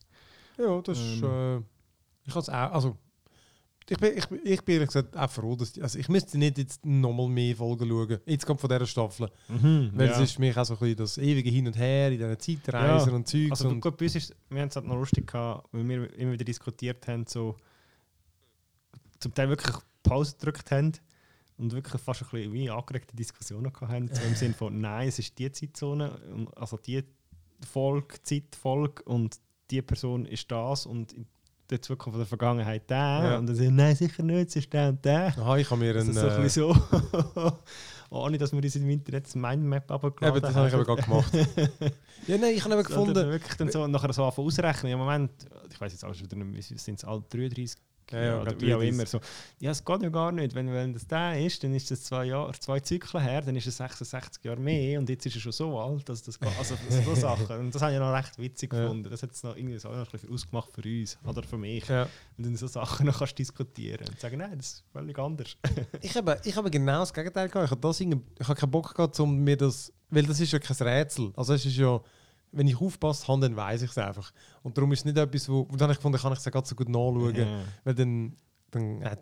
[0.58, 1.22] ja, das ist.
[1.22, 1.56] Äh,
[2.24, 2.72] ich kann es auch.
[2.72, 2.96] Also,
[3.88, 6.36] ich bin, ich, bin- ich bin ehrlich gesagt auch froh, dass die, also ich müsste
[6.38, 8.18] nicht jetzt nochmal mehr Folgen schauen.
[8.26, 9.30] Jetzt kommt von dieser Staffel.
[9.48, 10.12] Mhm, Weil ja.
[10.14, 12.38] es ist für mich auch so ein bisschen das ewige Hin und Her in diesen
[12.64, 13.50] Zeitreisen Ja, und Zeugs.
[13.52, 16.12] Also und, gut, bei uns ist, wir haben es halt noch lustig gehabt, weil wir
[16.18, 17.54] immer wieder diskutiert haben, so
[19.20, 20.92] zum Teil wirklich Pause gedrückt haben
[21.58, 25.08] und wirklich fast ein bisschen wie angeregte Diskussionen gehabt haben, so im Sinne von, nein,
[25.08, 26.18] es ist die Zeitzone,
[26.56, 27.02] also die
[27.66, 29.38] Folge, Zeitfolge und
[29.70, 31.26] die Person ist das und in
[31.70, 33.38] der Zukunft von der Vergangenheit der Ja.
[33.38, 35.36] und dann sagen, nein, sicher nicht, es ist der und der.
[35.38, 36.14] Aha, ich habe mir Also einen.
[36.14, 37.52] so ein äh, so,
[38.10, 41.02] ohne dass wir uns im Internet das Mindmap abgeladen eben, das habe ich aber gerade
[41.02, 41.32] gemacht.
[42.26, 43.30] ja, nein, ich habe Sondern gefunden.
[43.30, 44.92] wirklich dann so nachher so anfangen ausrechnen.
[44.92, 45.32] Im Moment,
[45.70, 47.74] ich weiß jetzt alles wieder nicht, mehr, sind es alle 33
[48.12, 48.88] Ja, ja, oder wie auch 33.
[48.88, 49.06] immer.
[49.06, 49.20] So.
[49.58, 50.54] Ja, es geht ja gar nicht.
[50.54, 53.66] Wenn, wenn das der ist, dann ist das zwei Jahre, zwei Zyklen her, dann ist
[53.66, 56.56] es 66 Jahre mehr und jetzt ist er schon so alt, dass das geht.
[56.58, 57.58] Also so Sachen.
[57.58, 58.82] Und das habe ich noch recht witzig Ja.
[58.82, 59.10] gefunden.
[59.10, 61.86] Das hat es noch irgendwie so noch ein bisschen ausgemacht für uns oder für mich.
[61.88, 62.04] Ja.
[62.38, 65.56] Und dann so Sachen noch kannst diskutieren und sagen, nein, das ist völlig anders.
[66.02, 67.64] Ich habe, ich habe genau das Gegenteil gehabt.
[67.66, 68.08] Ich habe, das ich
[68.48, 69.92] habe keinen Bock gehabt, um mir das.
[70.10, 71.32] Weil das ist ja kein Rätsel.
[71.36, 72.00] Also, es ist ja.
[72.52, 74.32] Wenn ich aufpasse habe, dann weiß ich es einfach.
[74.62, 76.44] Und darum ist es nicht etwas, wo, und dann habe ich gefunden, kann ich es
[76.44, 77.34] gerade so gut nachschauen.
[77.34, 77.60] Ja.
[77.84, 78.36] Weil dann,
[78.70, 79.16] dann äh,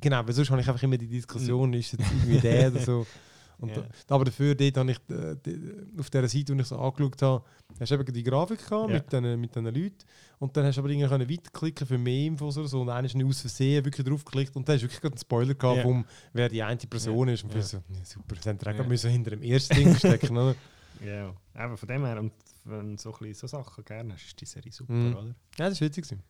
[0.00, 3.06] genau, weil sonst habe ich einfach immer die Diskussion, ist jetzt irgendwie der oder so.
[3.58, 3.84] Und Ja.
[4.06, 5.58] da, aber dafür, dort habe ich äh, die,
[5.98, 7.42] auf dieser Seite, die ich so angeschaut habe,
[7.80, 8.94] hast du eben die Grafik gehabt Ja.
[8.96, 9.96] mit diesen mit diesen Leuten.
[10.38, 12.82] Und dann hast du aber irgendwie können weiterklicken für mehr Infos oder so.
[12.82, 14.54] Und einer ist nicht aus Versehen wirklich draufgeklickt.
[14.56, 15.82] Und dann hast du wirklich einen Spoiler gehabt, Ja.
[15.84, 16.04] vom,
[16.34, 17.44] wer die eine Person ist.
[17.44, 20.54] Und ich so, super, das hätten wir hinter dem ersten Ding stecken?
[21.04, 22.32] Ja, aber von dem her, und
[22.66, 25.14] wenn du so, ein so Sachen gerne hast, ist die Serie super, Mhm.
[25.16, 25.34] oder?
[25.58, 26.04] Ja, das war witzig.
[26.04, 26.22] gewesen.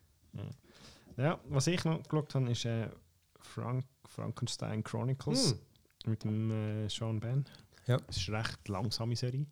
[1.17, 2.89] Ja, was ich noch geschaut habe, ist äh,
[3.39, 5.51] Frank Frankenstein Chronicles
[6.05, 6.11] Hm.
[6.11, 7.45] mit dem äh, Sean Ben.
[7.87, 7.97] Ja.
[8.07, 9.45] Es ist eine recht langsame Serie.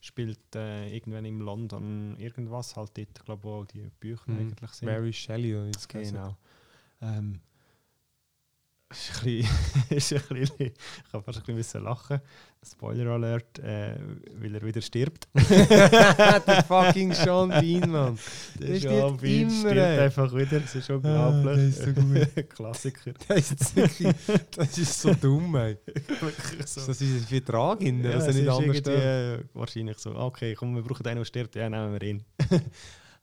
[0.00, 4.38] Spielt äh, irgendwann im London irgendwas, halt dort, glaube ich, wo die Bücher Mhm.
[4.38, 4.86] eigentlich sind.
[4.86, 5.90] Mary Shelley oder das hat.
[5.90, 6.36] Genau.
[7.00, 7.40] Ähm,
[8.90, 10.66] ist ein bisschen, ist ein bisschen,
[11.06, 12.20] ich habe fast ein bisschen lachen.
[12.66, 13.94] Spoiler Alert, äh,
[14.40, 15.28] weil er wieder stirbt.
[15.34, 18.18] der fucking Sean Bean, Mann.
[18.58, 20.60] Der ist Sean Bean immer, stirbt einfach wieder.
[20.60, 21.54] Das ist Ah, unglaublich.
[21.54, 22.48] der ist so gut.
[22.50, 23.12] Klassiker.
[23.28, 24.14] Das ist, wirklich,
[24.56, 25.78] das ist so dumm, ey.
[26.66, 26.80] So.
[26.86, 28.42] Das ist ein Vertrag in der, Ja, dass er nicht
[28.74, 32.02] ist anders äh, wahrscheinlich so, okay, komm, wir brauchen einen, der stirbt, ja, nehmen wir
[32.02, 32.24] ihn.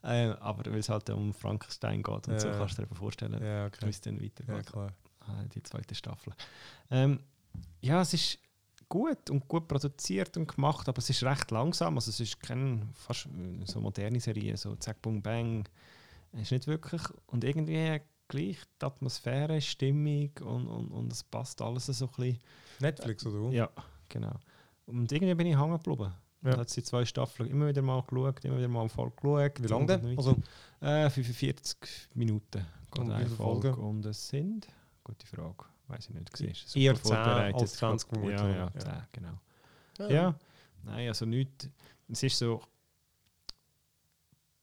[0.03, 2.57] äh, aber weil es halt um Frankenstein geht und so, Ja.
[2.57, 3.89] kannst du dir vorstellen, Ja, wie okay.
[3.89, 4.47] es dann weitergeht.
[4.55, 4.93] Ja, klar.
[5.27, 6.33] Ah, die zweite Staffel.
[6.91, 7.19] Ähm,
[7.81, 8.39] ja, es ist
[8.89, 11.95] gut und gut produziert und gemacht, aber es ist recht langsam.
[11.95, 15.67] Also es ist kein fast äh, so moderne Serie, so Zack, Boom, Bang.
[16.31, 17.01] Es ist nicht wirklich.
[17.27, 22.39] Und irgendwie gleich die Atmosphäre, Stimmung und, und, und es passt alles so ein bisschen.
[22.79, 23.51] Netflix oder wo?
[23.51, 23.69] Ja,
[24.09, 24.35] genau.
[24.85, 26.13] Und irgendwie bin ich hängen geblieben.
[26.43, 26.57] Ja.
[26.57, 29.63] Hat die zwei Staffeln immer wieder mal geschaut, immer wieder mal voll geschaut.
[29.63, 30.17] Wie lange Und denn?
[30.17, 30.35] Also,
[30.79, 32.65] äh, 45 Minuten
[32.97, 33.75] Und viele Folge.
[33.75, 34.67] Und es sind,
[35.05, 36.53] gute Frage, weiß ich nicht, gesehen.
[36.75, 38.71] Eher 10 als 20 Ja, Minuten, ja, ja.
[38.77, 39.39] 10, genau.
[40.09, 40.35] Ja,
[40.83, 41.69] nein, also nicht.
[42.09, 42.61] Es ist so.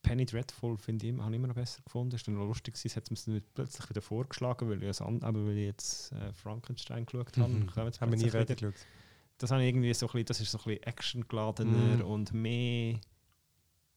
[0.03, 2.15] Penny Dreadful finde ich, immer- habe ich immer noch besser gefunden.
[2.17, 5.01] Es war dann noch lustig, gewesen, es hat mir plötzlich wieder vorgeschlagen, weil ich, es
[5.01, 7.49] an, aber weil ich jetzt äh, Frankenstein geschaut habe.
[7.53, 7.71] Mhm.
[7.77, 8.75] haben wir nie wieder- geschaut.
[9.39, 12.03] Das habe ich irgendwie so ein bisschen, das ist so ein bisschen actiongeladener Mhm.
[12.03, 12.99] und mehr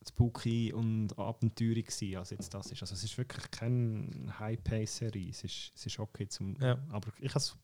[0.08, 2.82] spooky und abenteurig gewesen, als jetzt das ist.
[2.82, 4.08] Also es ist wirklich keine
[4.40, 5.30] High-Pace-Serie.
[5.30, 6.56] Es ist, es ist okay zum...
[6.62, 6.78] Ja.
[6.90, 7.58] Aber ich habe es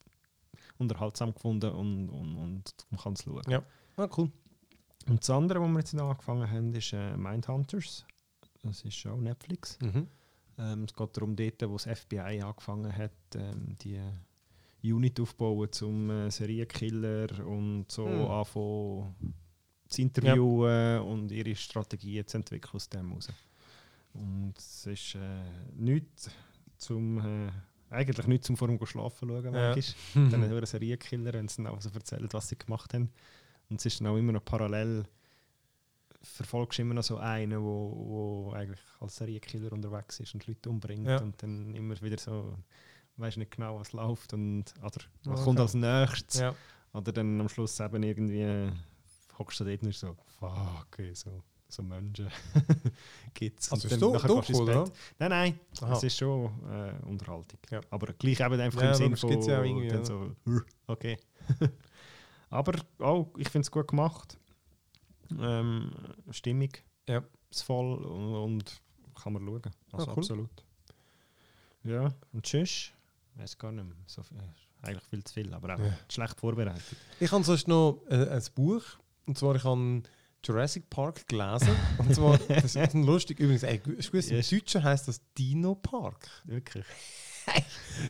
[0.78, 3.44] unterhaltsam gefunden und, und, und man kann es schauen.
[3.48, 3.64] Ja.
[3.98, 4.32] Ah, cool.
[5.08, 8.06] Und das andere, was wir jetzt noch angefangen haben, ist äh, Mindhunters.
[8.64, 9.78] Das ist auch Netflix.
[9.82, 10.08] Mhm.
[10.58, 14.00] Ähm, es geht darum, dort, wo das FBI angefangen hat, ähm, die
[14.84, 18.26] Unit aufbauen zum äh, Serienkiller und so Hm.
[18.26, 19.16] anfangen
[19.92, 23.28] zu interviewen und ihre Strategien zu entwickeln aus dem heraus.
[24.14, 25.20] Und es ist äh,
[25.76, 26.30] nichts
[26.78, 27.52] zum, äh,
[27.89, 29.74] eigentlich nichts zum vor dem Schlafen schauen, Ja.
[29.76, 30.30] manchmal.
[30.32, 33.10] Dann hören Serienkiller, wenn sie dann auch so erzählen, was sie gemacht haben.
[33.70, 35.06] Und es ist dann auch immer noch parallel,
[36.24, 40.70] verfolgst du immer noch so einen, wo, wo eigentlich als Serienkiller unterwegs ist und Leute
[40.70, 41.20] umbringt Ja.
[41.22, 42.58] und dann immer wieder so,
[43.18, 44.92] weiß nicht genau, was läuft und oder
[45.24, 45.44] was Okay.
[45.44, 46.39] kommt als nächstes.
[46.42, 46.56] Ja.
[46.94, 48.72] Oder dann am Schluss eben irgendwie äh,
[49.42, 52.30] hockst du dort und so, fuck, okay, so, so Menschen
[53.34, 53.72] gibt's.
[53.72, 54.84] Also Und ist du, du ins oder?
[55.20, 55.94] Nein, nein, Aha.
[55.98, 57.60] es ist schon äh, Unterhaltung.
[57.70, 57.82] Ja.
[57.89, 60.06] Aber gleich eben einfach Ja, im Sinn von, ja irgendwie, dann ja.
[60.06, 61.18] so, «Hm, okay.
[62.50, 64.38] Aber auch, ich finde es gut gemacht.
[65.39, 65.92] Ähm,
[66.32, 67.24] stimmig, Ja.
[67.54, 68.82] voll und, und
[69.22, 69.62] kann man schauen.
[69.94, 70.18] Also Ah, cool.
[70.20, 70.50] absolut.
[71.84, 72.92] Ja, und tschüss.
[73.36, 73.96] Weiß gar nicht mehr.
[74.08, 74.38] So viel,
[74.82, 75.98] eigentlich viel zu viel, aber auch Ja.
[76.10, 76.98] schlecht vorbereitet.
[77.20, 78.84] Ich habe sonst noch äh, ein Buch.
[79.32, 80.04] Und zwar, ich habe
[80.44, 81.74] Jurassic Park gelesen.
[81.98, 83.40] Und zwar, das ist lustig.
[83.40, 84.50] Übrigens, ey, ist gewusst, im Yes.
[84.50, 86.28] Deutschen heisst das Dino Park.
[86.44, 86.86] Wirklich.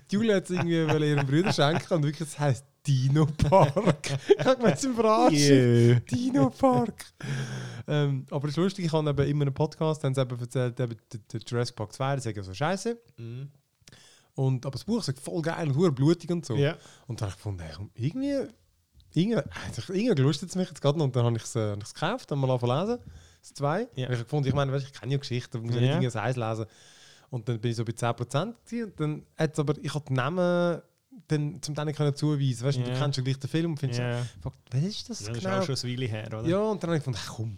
[0.10, 4.18] Die Julia hat es irgendwie wollen ihrem Bruder schenken und wirklich, es heisst Dino Park.
[4.36, 5.38] ich habe gemeint, zum Verarschen.
[5.38, 6.00] Yeah.
[6.00, 7.06] Dino Park.
[7.88, 10.80] ähm, aber es ist lustig, ich habe eben immer einen Podcast, haben sie eben erzählt,
[10.80, 10.98] eben,
[11.32, 13.00] der, Jurassic Park 2, das ist ja so scheiße.
[13.18, 13.52] Mhm.
[14.34, 16.56] Und, aber das Buch ist voll geil und blutig und so.
[16.56, 16.78] Ja.
[17.06, 18.48] Und dann habe ich gefunden, irgendwie,
[19.14, 21.05] irgendwie, lustet es mich jetzt gerade noch.
[21.05, 23.03] Und dann habe ich es äh, ich's gekauft, dann mal angefangen lesen.
[23.41, 23.80] Das 2.
[23.82, 23.88] Ja.
[23.95, 25.93] Ich habe gefunden, ich meine, weißt, ich kenne ja Geschichten, muss ja nicht Ja.
[25.95, 26.66] irgendwie das Eis lesen.
[27.30, 28.84] Und dann bin ich so bei 10% gewesen.
[28.91, 30.82] und dann hat's aber, ich habe die Namen
[31.28, 32.66] dann zum Teil können zuweisen.
[32.66, 32.97] Weißt du, du Ja.
[32.99, 34.26] kennst ja gleich den Film und findest, Ja.
[34.41, 35.59] fuck, was ist das Das ist genau?
[35.59, 36.47] auch schon eine Weile her, oder?
[36.47, 37.55] Ja, und dann habe ich gefunden, ach, komm,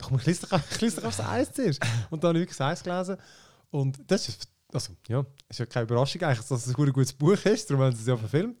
[0.00, 1.80] komm ich lese doch, ich lese doch auf das Eis zuerst.
[2.10, 3.16] Und dann habe ich wirklich das Eis gelesen.
[3.70, 7.32] Und das ist, also, ja, ist ja keine Überraschung eigentlich, dass es ein gutes Buch
[7.44, 8.56] ist, darum haben sie es ja verfilmt.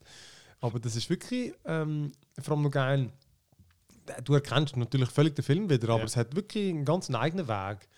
[0.60, 3.12] Aber das ist wirklich ähm, vor allem noch geil.
[4.24, 6.04] Du erkennst natürlich völlig den Film wieder, aber Ja.
[6.06, 7.88] es hat wirklich einen ganz eigenen Weg.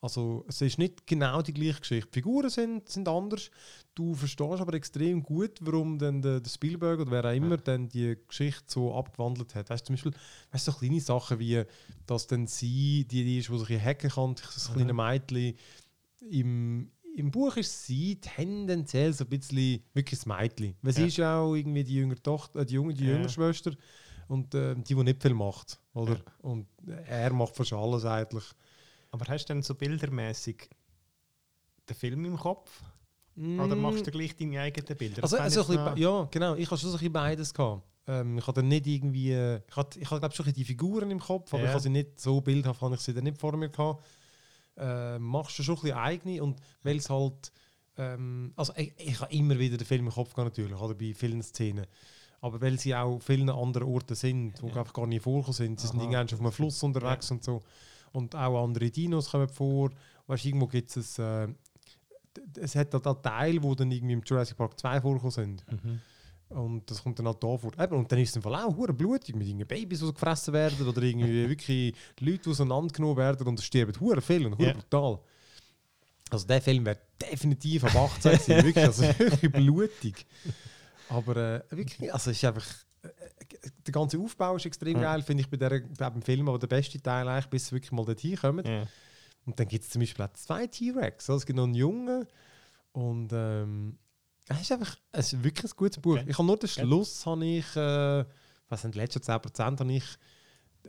[0.00, 2.08] Also es ist nicht genau die gleiche Geschichte.
[2.10, 3.52] Die Figuren sind, sind anders.
[3.94, 7.88] Du verstehst aber extrem gut, warum dann der, der Spielberg oder wer auch immer dann
[7.88, 9.70] die Geschichte so abgewandelt hat.
[9.70, 10.12] Weißt du, zum Beispiel
[10.50, 11.62] weißt, du, so kleine Sachen wie,
[12.06, 14.74] dass dann sie, die, die ist, die sich hacken kann, das Mhm.
[14.74, 15.54] kleine Mädchen,
[16.30, 20.74] im, im Buch ist sie tendenziell so ein bisschen wirklich das Mädchen.
[20.82, 21.06] Weil sie Ja.
[21.06, 23.12] ist ja auch irgendwie die jüngere Tochter, äh, die junge, die Ja.
[23.12, 23.72] jüngere Schwester
[24.28, 25.78] und äh, die, die nicht viel macht.
[25.94, 26.14] Oder?
[26.14, 26.20] Ja.
[26.42, 26.66] Und
[27.06, 28.44] er macht fast alles eigentlich.
[29.10, 30.68] Aber hast du dann so bildermäßig
[31.88, 32.70] den Film im Kopf?
[33.36, 35.22] Oder machst du gleich deine eigenen Bilder?
[35.22, 35.24] Mm.
[35.24, 36.54] Also, also bisschen, ja, genau.
[36.54, 37.82] Ich habe schon so ein bisschen beides gehabt.
[38.06, 41.18] Ähm, ich hatte nicht irgendwie, äh, ich hatte, ich hatte glaube schon die Figuren im
[41.20, 43.70] Kopf, aber ich habe sie nicht so bildhaft, habe ich sie dann nicht vor mir
[43.70, 44.04] gehabt.
[44.76, 47.52] Äh, machst du schon ein bisschen eigene und weil es halt,
[47.98, 51.12] ähm, also ich, ich habe immer wieder den Film im Kopf gehabt natürlich, oder bei
[51.14, 51.86] vielen Szenen.
[52.40, 54.76] Aber weil sie auch vielen anderen Orten sind, wo Ja.
[54.76, 55.80] einfach gar nicht vorgekommen sind.
[55.80, 56.04] Sie sind Aha.
[56.04, 57.62] irgendwann auf einem Fluss unterwegs und so.
[58.12, 59.90] Und auch andere Dinos kommen vor.
[60.26, 61.48] Weißt, irgendwo gibt es äh,
[62.58, 65.64] es hat auch Teile, wo dann irgendwie im Jurassic Park 2 vorgekommen sind.
[65.70, 66.00] Mhm.
[66.52, 67.72] Und das kommt dann halt da vor.
[67.78, 70.52] Eben, und dann ist es im Fall auch hure blutig mit Babys, die so gefressen
[70.54, 74.68] werden oder irgendwie wirklich Leute, die auseinandergenommen werden und es sterben hure viel und hure
[74.68, 74.72] Ja.
[74.74, 75.18] brutal.
[76.30, 80.26] Also der Film wäre definitiv ab 18 gewesen, wirklich, also wirklich blutig.
[81.08, 82.64] Aber äh, wirklich, also es ist einfach,
[83.02, 85.12] äh, äh, der ganze Aufbau ist extrem Ja.
[85.12, 87.72] geil, finde ich bei, der, bei dem Film, aber der beste Teil eigentlich, bis sie
[87.74, 88.64] wirklich mal dorthin kommen.
[88.66, 88.86] Ja.
[89.44, 91.28] Und dann gibt es zum Beispiel auch zwei T-Rex.
[91.28, 92.26] Also es gibt noch einen Jungen.
[92.92, 93.98] Und ähm,
[94.52, 96.14] es ist einfach es ist wirklich ein gutes Buch.
[96.18, 96.24] Okay.
[96.28, 98.24] Ich habe nur den Schluss, habe ich, äh,
[98.68, 100.04] was sind die letzten 10% habe ich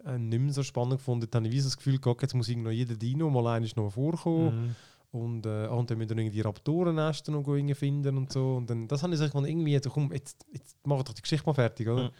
[0.05, 1.28] äh, nicht mehr so spannend gefunden.
[1.30, 3.76] Dann habe ich wie so das Gefühl gehabt, jetzt muss irgendwo jeder Dino mal eines
[3.76, 4.68] noch vorkommen.
[4.68, 4.76] Mhm.
[5.20, 8.55] Und, äh, ah, und dann müssen wir irgendwie Raptorennester noch irgendwie finden und so.
[8.55, 11.45] Und dann, das habe ich gesagt, irgendwie, so, komm, jetzt, jetzt mach doch die Geschichte
[11.45, 12.03] mal fertig, oder?
[12.05, 12.11] Ja.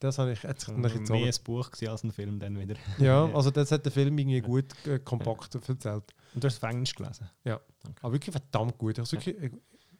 [0.00, 0.82] Das habe ich jetzt, Mhm.
[0.82, 2.76] dann jetzt Mehr ein Buch als ein Film dann wieder.
[2.98, 6.14] Ja, also das hat der Film irgendwie gut äh, kompakt erzählt.
[6.34, 7.28] Und du hast es auf Englisch gelesen?
[8.00, 8.96] Aber wirklich verdammt gut.
[8.98, 9.50] Ich wirklich, äh,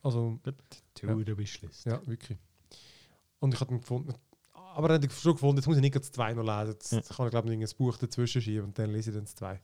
[0.02, 0.38] also,
[0.94, 1.16] To Ja.
[1.16, 1.84] the wishlist.
[1.86, 2.38] ja, wirklich.
[3.40, 4.14] Und ich habe ihn gefunden.
[4.74, 6.72] Aber dann habe ich schon gefunden, jetzt muss ich nicht das zwei noch lesen.
[6.72, 7.00] Jetzt Ja.
[7.16, 9.60] kann ich, glaube ich, ein Buch dazwischen schieben und dann lese ich dann das zwei.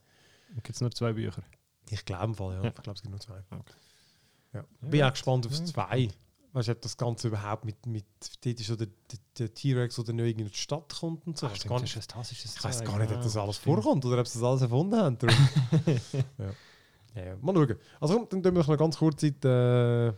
[0.54, 1.42] Gibt es nur zwei Bücher?
[1.90, 2.62] Ich glaube im Fall, ja.
[2.64, 2.68] Ja.
[2.68, 3.38] Ich glaube, es gibt nur zwei.
[3.50, 3.74] Okay.
[4.54, 4.64] Ja.
[4.80, 5.08] Bin Ja.
[5.08, 5.64] auch gespannt aufs Ja.
[5.66, 6.08] zwei.
[6.52, 8.04] Weißt du, ob das Ganze überhaupt mit, mit
[8.44, 11.46] dort ist so der, der, der T-Rex oder nicht in die Stadt kommt und so.
[11.46, 12.98] Ah, ich weiß stimmt, gar das nicht, ist ein- das ist das ich weiß gar
[13.00, 15.18] nicht, ob das ja, alles vorkommt oder ob sie das alles erfunden haben.
[16.38, 16.52] Ja.
[17.14, 17.36] Ja, ja.
[17.40, 17.76] Mal schauen.
[18.00, 20.08] Also komm, dann tun wir noch ganz kurz Zeit, äh,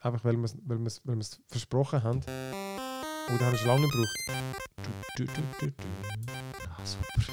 [0.00, 2.20] einfach weil wir es weil wir's- weil wir's versprochen haben.
[2.20, 4.52] Oh, da haben wir schon lange nicht gebraucht.
[5.16, 5.32] Du, du,
[5.66, 5.72] du.
[6.70, 7.32] Ah, super.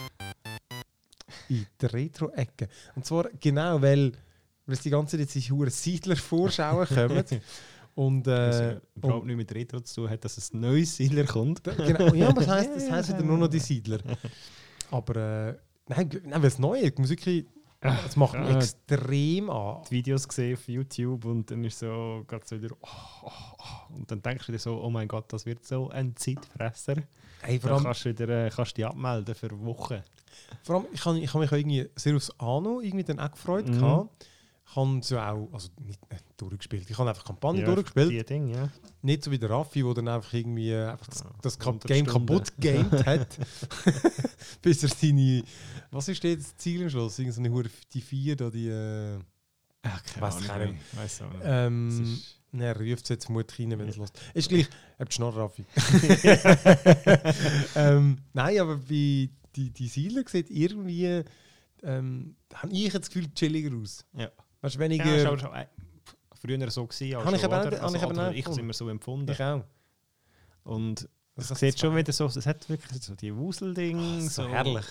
[1.49, 2.67] In der Retro-Ecke.
[2.95, 4.11] Und zwar genau, weil,
[4.65, 7.23] weil es die ganze Zeit diese hure Siedler-Vorschauen kommen.
[7.95, 10.97] Und, Das äh, äh, überhaupt und nicht mit Retro zu tun hat, dass ein neues
[10.97, 11.63] Siedler kommt.
[11.63, 13.99] genau, ja, aber das heisst, das heisst wieder nur noch die Siedler.
[14.91, 15.55] Aber äh,
[15.87, 17.47] nein, nein weil es neu ist, die Musik,
[18.03, 19.81] das macht mich extrem an.
[19.89, 22.87] Die Videos gesehen auf YouTube und dann ist so gerade so wieder oh,
[23.23, 23.95] oh, oh.
[23.95, 26.95] und dann denkst du dir so, oh mein Gott, das wird so ein Zeitfresser.
[27.41, 30.01] Hey, Dann kannst du wieder äh, kannst dich abmelden für Wochen.
[30.63, 33.31] Vor allem, ich habe ich hab mich auch irgendwie sehr aufs Anno irgendwie dann auch
[33.31, 33.67] gefreut.
[33.67, 33.79] Mhm.
[33.79, 34.25] gehabt.
[34.67, 38.09] Ich habe so auch, also nicht äh, durchgespielt, ich habe einfach Kampagne Ja, durchgespielt.
[38.11, 38.69] Die Ding, ja.
[39.03, 41.69] Nicht so wie der Raffi, der dann einfach irgendwie äh, einfach das, Ja, das Ka
[41.69, 42.25] 100 Game Stunden.
[42.27, 43.37] kaputt gamed hat.
[44.61, 45.43] Bis er seine,
[45.91, 47.17] was ist jetzt das Ziel am Schluss?
[47.19, 49.19] Irgend so eine Hure- die vier da, die, äh,
[49.83, 50.73] Ach, Weiss ich auch nicht.
[50.97, 51.41] Weiß auch nicht.
[51.45, 54.49] ähm, Es ist- ne, er ruft es jetzt vermutlich rein, wenn es los ist.
[54.49, 55.63] gleich, hat die Schnorr, Raffi.
[57.75, 61.23] ähm, nein, aber bei die, die Siedler sieht irgendwie,
[61.83, 64.03] ähm, habe ich jetzt das Gefühl, chilliger aus.
[64.17, 64.29] Ja.
[64.65, 65.15] Weißt du, Ja, weniger.
[65.15, 65.67] ist aber schon, äh,
[66.41, 67.17] früher so gewesen.
[67.17, 69.31] Habe ich schon, eben habe ich eben ich es immer so empfunden.
[69.31, 69.63] ich auch.
[70.63, 74.23] Und Das es sieht schon wieder so, es hat wirklich so die Wuselding.
[74.25, 74.85] Oh, so herrlich.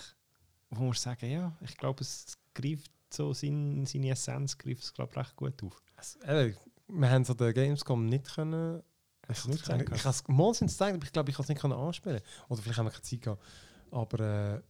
[0.71, 5.11] Wo man sagen, ja, ich glaube, es greift so sein, seine Essenz greift es, glaube
[5.13, 5.83] ich, recht gut auf.
[5.97, 6.57] Also, eben,
[6.89, 8.81] wir haben an der Gamescom nicht können.
[9.29, 11.73] Ich, nicht habe es mal sind gezeigt, aber ich glaube, ich kann es nicht können
[11.73, 12.21] anspielen.
[12.49, 13.43] Oder vielleicht haben wir keine Zeit gehabt.
[13.91, 14.61] Aber äh,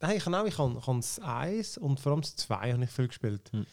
[0.00, 2.72] nein, ich habe auch, ich habe, ich habe das 1 und vor allem das 2
[2.72, 3.50] habe ich viel gespielt.
[3.52, 3.66] Hm.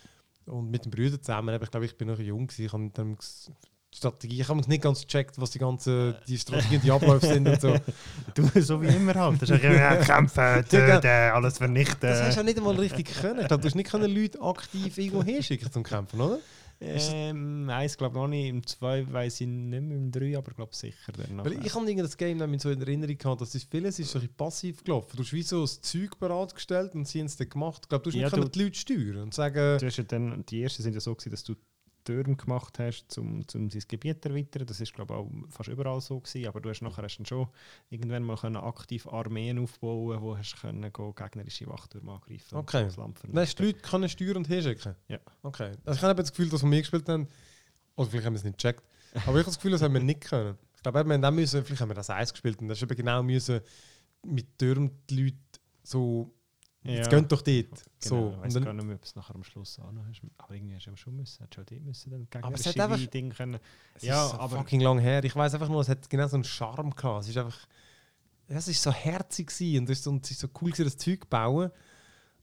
[0.47, 2.65] Und mit den Brüdern zusammen, ich glaube, ich bin noch jung gewesen.
[2.65, 3.49] Ich habe dann ges-
[3.93, 7.47] die Strategie, ich habe nicht ganz gecheckt, was die ganzen die Strategien, die Abläufe sind
[7.47, 7.75] und so.
[8.35, 9.41] Du, so wie immer halt.
[9.41, 11.97] Das ist ja, kämpfen, töten, alles vernichten.
[12.01, 13.39] Das hast du auch nicht einmal richtig können.
[13.39, 16.39] Ich glaube, du hast nicht können Leute aktiv irgendwo hinschicken zum Kämpfen, oder?
[16.87, 20.51] Ähm, eins glaube ich noch nicht, im zwei weiß ich nicht mehr, im drei aber
[20.53, 21.13] glaube sicher.
[21.35, 24.19] Weil ich habe das Game dann so in Erinnerung gehabt, dass es vieles ist so
[24.19, 25.17] ein passiv gelaufen.
[25.17, 27.81] Du hast wie so das Zeug bereitgestellt und sie haben es dann gemacht.
[27.83, 30.03] Ich glaube, du hast Ja, nicht du- die Leute steuern und sagen, Du hast ja
[30.03, 31.55] dann, die ersten sind ja so gewesen, dass du
[32.05, 34.65] Türme gemacht hast, um, um sein Gebiet zu erweitern.
[34.65, 37.25] Das ist glaube ich auch fast überall so gewesen, aber du hast nachher hast dann
[37.25, 37.47] schon
[37.89, 42.55] irgendwann mal können aktiv Armeen aufbauen, wo hast können go gegnerische Wachtürme angreifen.
[42.55, 42.85] und Okay.
[42.85, 43.65] das Land Dann hast du vernichten.
[43.65, 44.95] die Leute können steuern und hinschicken?
[45.09, 45.19] Ja.
[45.43, 45.71] Okay.
[45.83, 47.27] Also ich habe das Gefühl, dass wir gespielt haben,
[47.97, 48.83] oder vielleicht haben wir es nicht gecheckt,
[49.13, 50.57] aber ich habe das Gefühl, das haben wir nicht können.
[50.77, 52.83] Ich glaube, wir haben dann müssen, vielleicht haben wir das Eis gespielt und das ist
[52.83, 53.59] eben genau müssen
[54.23, 55.37] mit Türmen die Leute
[55.83, 56.31] so,
[56.85, 57.19] jetzt Ja.
[57.19, 57.45] geht doch dort.
[57.45, 57.69] Genau,
[57.99, 58.29] so.
[58.29, 60.21] ich Und weiß dann, gar nicht mehr, ob es nachher am Schluss auch noch hast.
[60.37, 62.79] Aber irgendwie hast du schon müssen, hast du auch dort müssen dann Aber es hat
[62.79, 63.59] einfach- Dinge können.
[63.95, 65.23] es ja, ist so aber- fucking lang her.
[65.23, 67.23] Ich weiß einfach nur, es hat genau so einen Charme gehabt.
[67.23, 67.57] Es ist einfach,
[68.47, 69.97] es ist so herzig gewesen und es
[70.31, 71.71] ist so, cool gewesen, das Zeug zu bauen.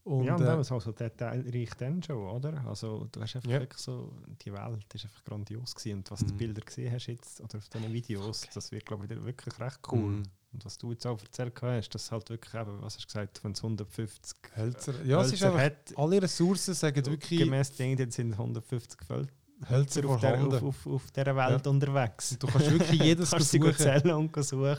[0.05, 2.61] Und, ja, und äh, das war so detailreich dann schon, oder?
[2.67, 3.59] Also du hast einfach Ja.
[3.61, 5.99] wirklich so, die Welt ist einfach grandios gewesen.
[5.99, 6.37] Und was du Mhm.
[6.37, 9.79] Bilder gesehen hast jetzt, oder auf diesen Videos, das wird glaube ich wieder wirklich recht
[9.91, 9.99] cool.
[9.99, 10.23] Mhm.
[10.51, 13.43] Und was du jetzt auch erzählt hast, dass halt wirklich eben, was hast du gesagt,
[13.43, 17.71] wenn es 150 Hölzer, ja, es ist Hölzer einfach, hat, alle Ressourcen sagen wirklich gemäß
[17.71, 19.27] Ding, jetzt sind 150 Föl-
[19.69, 22.35] Hölzer Hölzer auf, der, auf, auf, auf dieser Welt unterwegs.
[22.37, 24.77] Du kannst wirklich jedes kannst sie gut suchen.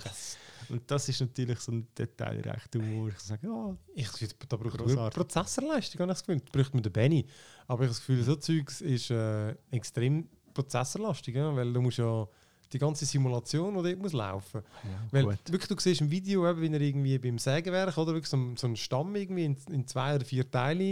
[0.71, 3.09] Und das ist natürlich so ein detailreicher Humor.
[3.09, 4.09] Ich sage, ja, Ich
[4.49, 5.11] da braucht man.
[5.11, 6.41] Prozessorleistung, habe ich das Gefühl.
[6.41, 7.27] Da braucht man den Benny.
[7.67, 11.55] Aber ich habe das Gefühl, so Zeugs ist äh, extrem prozessorlastig, ja?
[11.55, 12.27] weil du musst ja
[12.73, 14.63] die ganze Simulation, die dort muss laufen.
[15.11, 15.39] Weil gut.
[15.53, 18.67] wirklich, du siehst im Video, eben, wie er irgendwie beim Sägewerk oder wirklich so, so
[18.67, 20.85] einen Stamm irgendwie in, in zwei oder vier Teile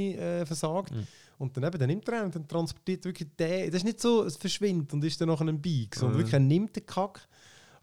[0.43, 0.93] äh, versagt.
[0.93, 1.07] Mhm.
[1.39, 3.67] Und dann, eben, dann nimmt er einen und dann transportiert wirklich den.
[3.67, 6.21] Das ist nicht so, es verschwindet und ist dann nachher ein Bike, sondern Mhm.
[6.21, 7.27] wirklich, er nimmt den Kack.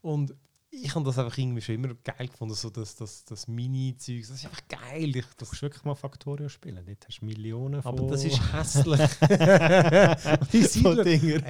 [0.01, 0.33] Und
[0.71, 4.21] ich habe das einfach irgendwie schon immer geil gefunden, so das, das, das Mini-Zeug.
[4.21, 5.15] Das ist einfach geil.
[5.15, 6.83] Ich, Du das, musst wirklich mal Factorio spielen.
[6.85, 7.97] Dort hast du Millionen von...
[7.97, 8.99] aber das ist hässlich.
[10.53, 11.03] die Siedler.
[11.03, 11.41] Dinger.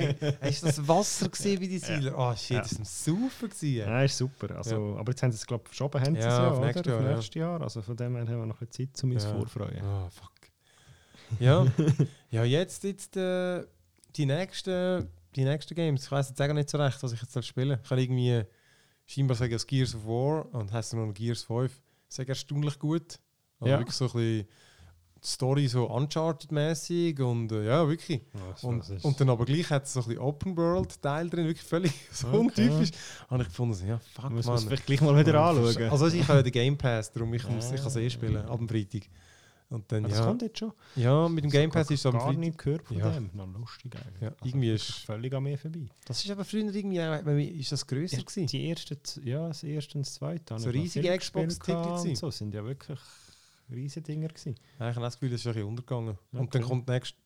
[0.41, 2.13] Hast du das Wasser gesehen, wie die Siedler?
[2.17, 2.61] Oh shit, Ja.
[2.61, 3.75] das ist ein Super gewesen.
[3.77, 4.55] Ja, ist super.
[4.55, 6.57] Also, Aber jetzt haben sie es, glaube ich, verschoben, haben sie Ja, es ja, auf
[6.57, 6.65] oder?
[6.67, 7.15] nächstes Jahr, Auf ja.
[7.15, 7.61] nächstes Jahr.
[7.61, 9.33] Also von dem her haben wir noch ein Zeit, um uns Ja.
[9.33, 9.81] vorfreuen.
[9.83, 10.31] Oh, fuck.
[11.39, 11.65] Ja,
[12.31, 13.63] ja jetzt, jetzt äh,
[14.15, 16.05] die, nächsten, die nächsten Games.
[16.05, 17.79] Ich weiß jetzt auch nicht so recht, was ich jetzt spielen.
[17.83, 18.43] Ich kann irgendwie
[19.09, 21.71] scheinbar sagen, es Gears of War und heißt noch Gears 5.
[22.07, 23.19] Sage erstaunlich gut.
[23.59, 23.79] Also Ja.
[23.79, 24.47] wirklich so ein bisschen
[25.21, 28.21] die Story so Uncharted-mäßig und äh, ja, wirklich.
[28.61, 32.27] Und, und dann aber gleich hat es so ein bisschen Open-World-Teil drin, wirklich völlig so
[32.27, 32.37] Okay.
[32.37, 32.91] untypisch.
[33.29, 35.91] Habe ich gefunden, so, ja, fuck, muss man vielleicht gleich mal wieder anschauen.
[35.91, 38.37] Also ich habe ja den Game Pass, darum ich, muss, ich kann es eh spielen,
[38.37, 39.09] ab dem Freitag.
[39.69, 40.73] Und dann, Ah, das ja, kommt jetzt schon.
[40.95, 42.37] ja, mit dem Game Pass ist es am Freitag.
[42.39, 43.11] nicht gehört von Ja.
[43.11, 43.29] dem.
[43.33, 44.21] Na, lustig eigentlich.
[44.21, 45.87] Ja, Also irgendwie ist- völlig an mir vorbei.
[46.05, 48.47] Das ist aber früher irgendwie, wir- ist das grösser Ja, gewesen?
[48.47, 50.57] die erste, ja, das erste und das zweite.
[50.57, 52.99] So noch riesige Xbox-Titel So sind ja wirklich
[53.71, 54.55] riesige Dinger gewesen.
[54.79, 56.17] Ja, ich habe das Gefühl, das ist ein bisschen untergegangen.
[56.31, 56.69] Und dann Okay.
[56.69, 57.17] kommt nächste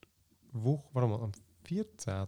[0.52, 1.32] Woche, warte mal, am
[1.62, 2.26] 14.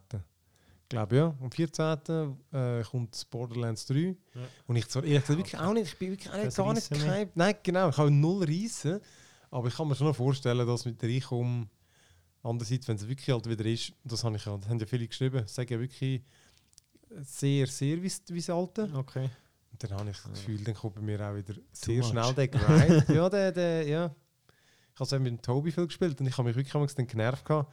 [0.84, 2.36] Ich glaube ja, am 14.
[2.52, 4.16] Äh, kommt Borderlands 3.
[4.34, 4.40] Ja.
[4.66, 6.88] Und ich zwar ehrlich gesagt wirklich auch nicht, ich bin wirklich auch nicht, gar nicht
[6.90, 7.36] gehypt.
[7.36, 9.00] Nein, genau, ich habe null Reissen.
[9.56, 11.70] Aber ich kann mir schon noch vorstellen, dass mit Reinkommen,
[12.42, 15.08] andererseits, wenn es wirklich halt wieder ist, das, habe ich ja, das haben ja viele
[15.08, 16.22] geschrieben, sagen ja wirklich
[17.22, 18.90] sehr, sehr wie, wie das alte.
[18.92, 19.30] Okay.
[19.72, 22.08] Und dann habe ich das Gefühl, dann kommt bei mir auch wieder sehr much.
[22.08, 23.08] schnell der Grind.
[23.08, 24.14] ja, der, der, ja.
[24.92, 27.46] Ich habe es mit dem Tobi viel gespielt und ich habe mich wirklich dann genervt
[27.46, 27.72] gehabt.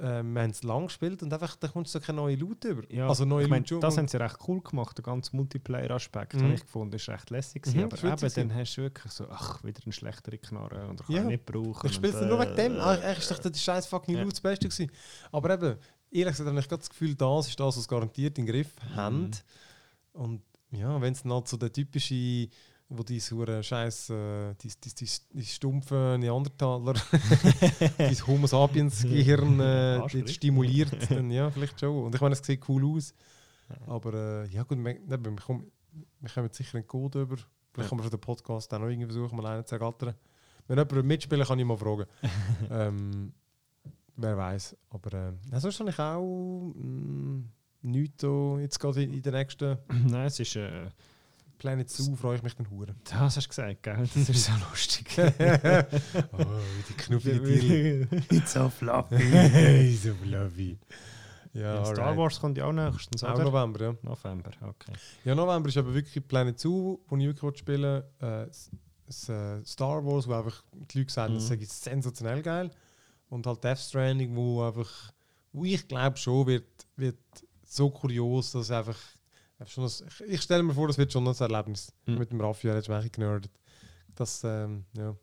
[0.00, 2.64] Ähm, wir haben es lang gespielt und einfach, da kommst du so keine neue Loot
[2.64, 2.82] über.
[2.92, 6.42] Ja, also neue ich mein, das haben sie recht cool gemacht, der ganze Multiplayer-Aspekt, Mhm.
[6.44, 7.62] habe ich gefunden, ist recht lässig.
[7.62, 7.78] gewesen.
[7.78, 10.88] Mhm, aber das ist eben, dann hast du wirklich so, ach, wieder eine schlechtere Knarre
[10.88, 11.24] und ich kann Ja.
[11.24, 11.86] nicht brauchen.
[11.86, 12.76] ich spiele es nur wegen dem.
[12.76, 14.22] äh, Eigentlich eigentlich ist doch der scheiß fucking Ja.
[14.22, 14.90] Loot das Beste gewesen.
[15.30, 15.76] Aber eben,
[16.10, 18.96] ehrlich gesagt habe ich das Gefühl, das ist das, was garantiert in den Griff Mhm.
[18.96, 19.30] haben.
[20.14, 22.48] Und ja, wenn es dann halt so der typische,
[22.96, 26.94] wo die hure scheiß, äh, die, die, die, die stumpfen Neandertaler,
[27.98, 32.04] dein Homo sapiens Gehirn äh, stimuliert, dann ja, vielleicht schon.
[32.04, 33.14] Und ich meine, es sieht cool aus.
[33.86, 35.70] Aber äh, ja gut, wir, wir, kommen,
[36.20, 37.36] wir kommen sicher einen Code über.
[37.72, 40.14] Vielleicht kann man für den Podcast auch noch irgendwie versuchen, mal einen zu ergattern.
[40.68, 42.04] Wenn jemand mitspielen kann ich mal fragen.
[42.70, 43.32] ähm,
[44.16, 44.76] wer weiß.
[44.90, 47.44] Aber äh, sonst habe ich auch mh,
[47.82, 48.26] nichts
[48.60, 50.56] jetzt gerade in, in der nächsten Nein, es ist.
[50.56, 50.88] Äh,
[51.62, 52.92] Planet Zoo freue ich mich dann hure.
[53.04, 53.96] das hast du gesagt, gell?
[53.98, 55.06] Das ist so lustig.
[56.32, 56.44] oh,
[56.88, 58.08] die knuffigen Tiere.
[58.30, 59.16] It's so fluffy.
[59.16, 60.76] hey, so fluffy.
[61.52, 62.18] Ja, Ja, Star alright.
[62.18, 63.44] Wars kommt ja auch nächstens, Auch oder?
[63.44, 63.94] November, ja.
[64.02, 64.92] November, okay.
[65.24, 68.04] Ja, November ist aber wirklich Planet Zoo, wo ich wirklich spielen will.
[68.20, 68.42] Äh,
[69.32, 71.60] äh, Star Wars, wo einfach die Leute sagen, das Mhm.
[71.60, 72.70] sei sensationell geil.
[73.28, 75.12] Und halt Death Stranding, wo einfach,
[75.52, 76.64] wo ich glaube schon wird,
[76.96, 77.18] wird
[77.64, 78.98] so kurios, dass einfach,
[79.64, 81.92] das, ich, stelle mir vor, das wird schon ein Erlebnis.
[82.06, 82.18] Mhm.
[82.18, 83.50] Mit dem Raffi, er hat schon genördet.
[84.14, 85.14] Das ähm, ja,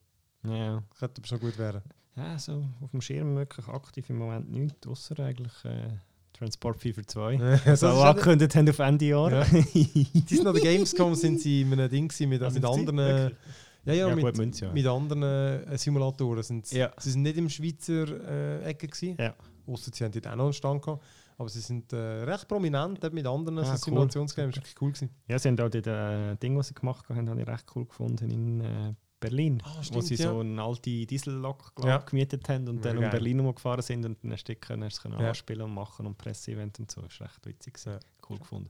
[0.43, 0.83] Ja.
[0.97, 1.81] könnte schon gut werden.
[2.15, 5.89] ja, so auf dem Schirm wirklich aktiv im Moment nichts, außer eigentlich äh,
[6.33, 7.37] Transport Fever 2.
[7.65, 9.31] das So ist auch- angekündigt haben auf Ende Jahr.
[9.31, 9.43] Ja.
[9.73, 12.97] Die sind an der Gamescom sind sie in einem Ding mit, mit anderen.
[12.97, 13.37] Wirklich?
[13.85, 14.71] Ja, ja, Ja, mit, gut, ja.
[14.73, 16.43] mit anderen äh, Simulatoren.
[16.43, 16.91] Sind Ja.
[16.97, 19.15] sie sind nicht im Schweizer äh, Ecke gewesen.
[19.19, 19.33] Ja.
[19.67, 21.03] Ausser sie haben dort auch noch einen Stand gehabt.
[21.39, 23.77] Aber sie sind äh, recht prominent mit anderen Ah, so cool.
[23.79, 24.55] Simulationsgames.
[24.55, 24.91] Das war wirklich cool.
[24.91, 25.09] Gewesen.
[25.27, 27.85] Ja, sie haben auch das äh, Ding, was sie gemacht haben, habe ich recht cool
[27.85, 29.61] gefunden in äh, Berlin.
[29.65, 30.29] Ah, wo stimmt, sie ja.
[30.31, 31.97] so eine alte Diesellok Ja.
[31.99, 33.11] gemietet haben und dann um geil.
[33.11, 35.29] Berlin umgefahren sind und dann ein Stück können, hast können Ja.
[35.29, 37.01] anspielen und machen und Presseevent und so.
[37.01, 37.73] Das ist recht witzig.
[37.73, 37.93] gewesen.
[37.93, 37.99] Ja.
[38.29, 38.69] Cool gefunden.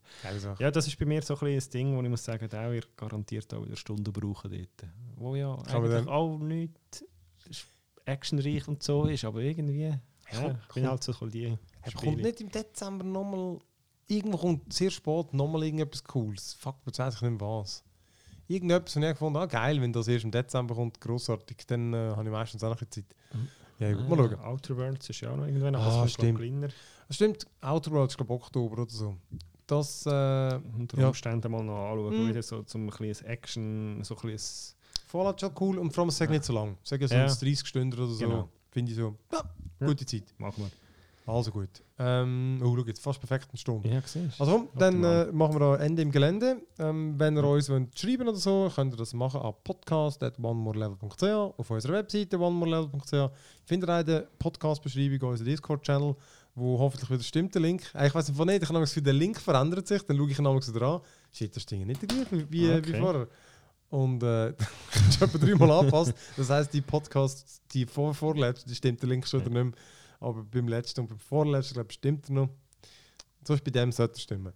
[0.60, 2.72] Ja, das ist bei mir so ein bisschen das Ding, wo ich muss sagen, auch
[2.72, 4.90] ihr garantiert auch wieder Stunden brauchen dort.
[5.18, 7.04] Wo ja Kann eigentlich auch nicht
[8.06, 10.00] actionreich und so ist, aber irgendwie, ja,
[10.32, 13.60] Ja, ich bin halt so die Aber kommt nicht im Dezember nochmal.
[14.08, 16.54] Irgendwo kommt sehr spät nochmal irgendetwas Cooles.
[16.54, 17.84] Fuck, jetzt weiß ich nicht mehr was.
[18.48, 22.12] Irgendetwas, und ich gefunden ah geil, wenn das erst im Dezember kommt, grossartig, dann äh,
[22.16, 23.06] habe ich meistens auch noch Zeit.
[23.78, 24.40] Ja, gut, mal schauen.
[24.40, 26.40] Ah, Outer Worlds ist ja auch noch irgendwann, aber Ah, das stimmt.
[26.40, 26.68] kleiner.
[27.08, 29.16] Das stimmt, Outer Worlds, ich glaube Oktober oder so.
[29.68, 30.10] Das, äh,
[30.76, 31.08] Unter Ja.
[31.10, 32.30] Umständen mal noch anschauen, Mm.
[32.30, 34.38] wieder so zum ein bisschen Action, so ein
[35.06, 36.76] Fallout schon cool und vor allem, sag nicht so lang.
[36.84, 37.28] Sag ja so Ja.
[37.28, 38.20] 30 Stunden oder so.
[38.26, 38.50] Genau.
[38.72, 39.44] Finde ich so, ja,
[39.80, 39.88] Ja.
[39.88, 40.34] gute Zeit.
[40.40, 40.72] machen wir.
[41.30, 41.70] Also gut.
[41.98, 43.90] Ähm, oh, schau jetzt, fast perfekt eine Stunde.
[43.90, 44.32] Ja, gesehen.
[44.40, 46.62] Also komm, dann äh, machen wir da Ende im Gelände.
[46.80, 51.24] Ähm, wenn ihr uns wollt schreiben oder so, könnt ihr das machen an podcast.onemorelevel.ch
[51.58, 53.32] auf unserer Webseite onemorelevel.ch.
[53.66, 56.16] Findet ihr in der Podcast-Beschreibung unseren Discord-Channel,
[56.56, 57.84] wo hoffentlich wieder stimmt der Link.
[57.94, 60.62] Äh, ich weiß nicht ich habe Gefühl, der Link verändert sich, dann schaue ich nochmal
[60.62, 61.02] so dran.
[61.32, 62.94] Shit, das Ding nicht der gleiche wie, Okay.
[62.94, 63.28] wie vorher.
[63.90, 64.50] Und äh,
[65.10, 66.14] ich habe dreimal angepasst.
[66.38, 69.74] Das heisst, die Podcast, die vor vorletzte, die stimmt der Link schon wieder nicht mehr.
[70.20, 72.50] Aber beim letzten und beim vorletzten, glaube ich, stimmt er noch.
[73.44, 74.54] Sonst bei dem sollte er stimmen.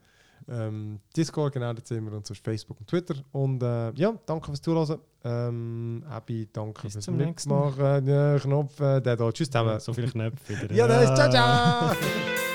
[0.47, 3.15] Ähm, Discord, genau, da sind wir und sonst Facebook und Twitter.
[3.31, 4.99] Und äh, ja, danke fürs Zuhören.
[5.23, 8.07] Ähm, Abi, danke Bis fürs zum nächsten Mitmachen.
[8.07, 9.31] Ja, Knopf, äh, der da.
[9.31, 9.79] Tschüss zusammen.
[9.79, 10.75] so viele Knöpfe wieder.
[10.75, 11.95] Ja, das ist ciao, ciao!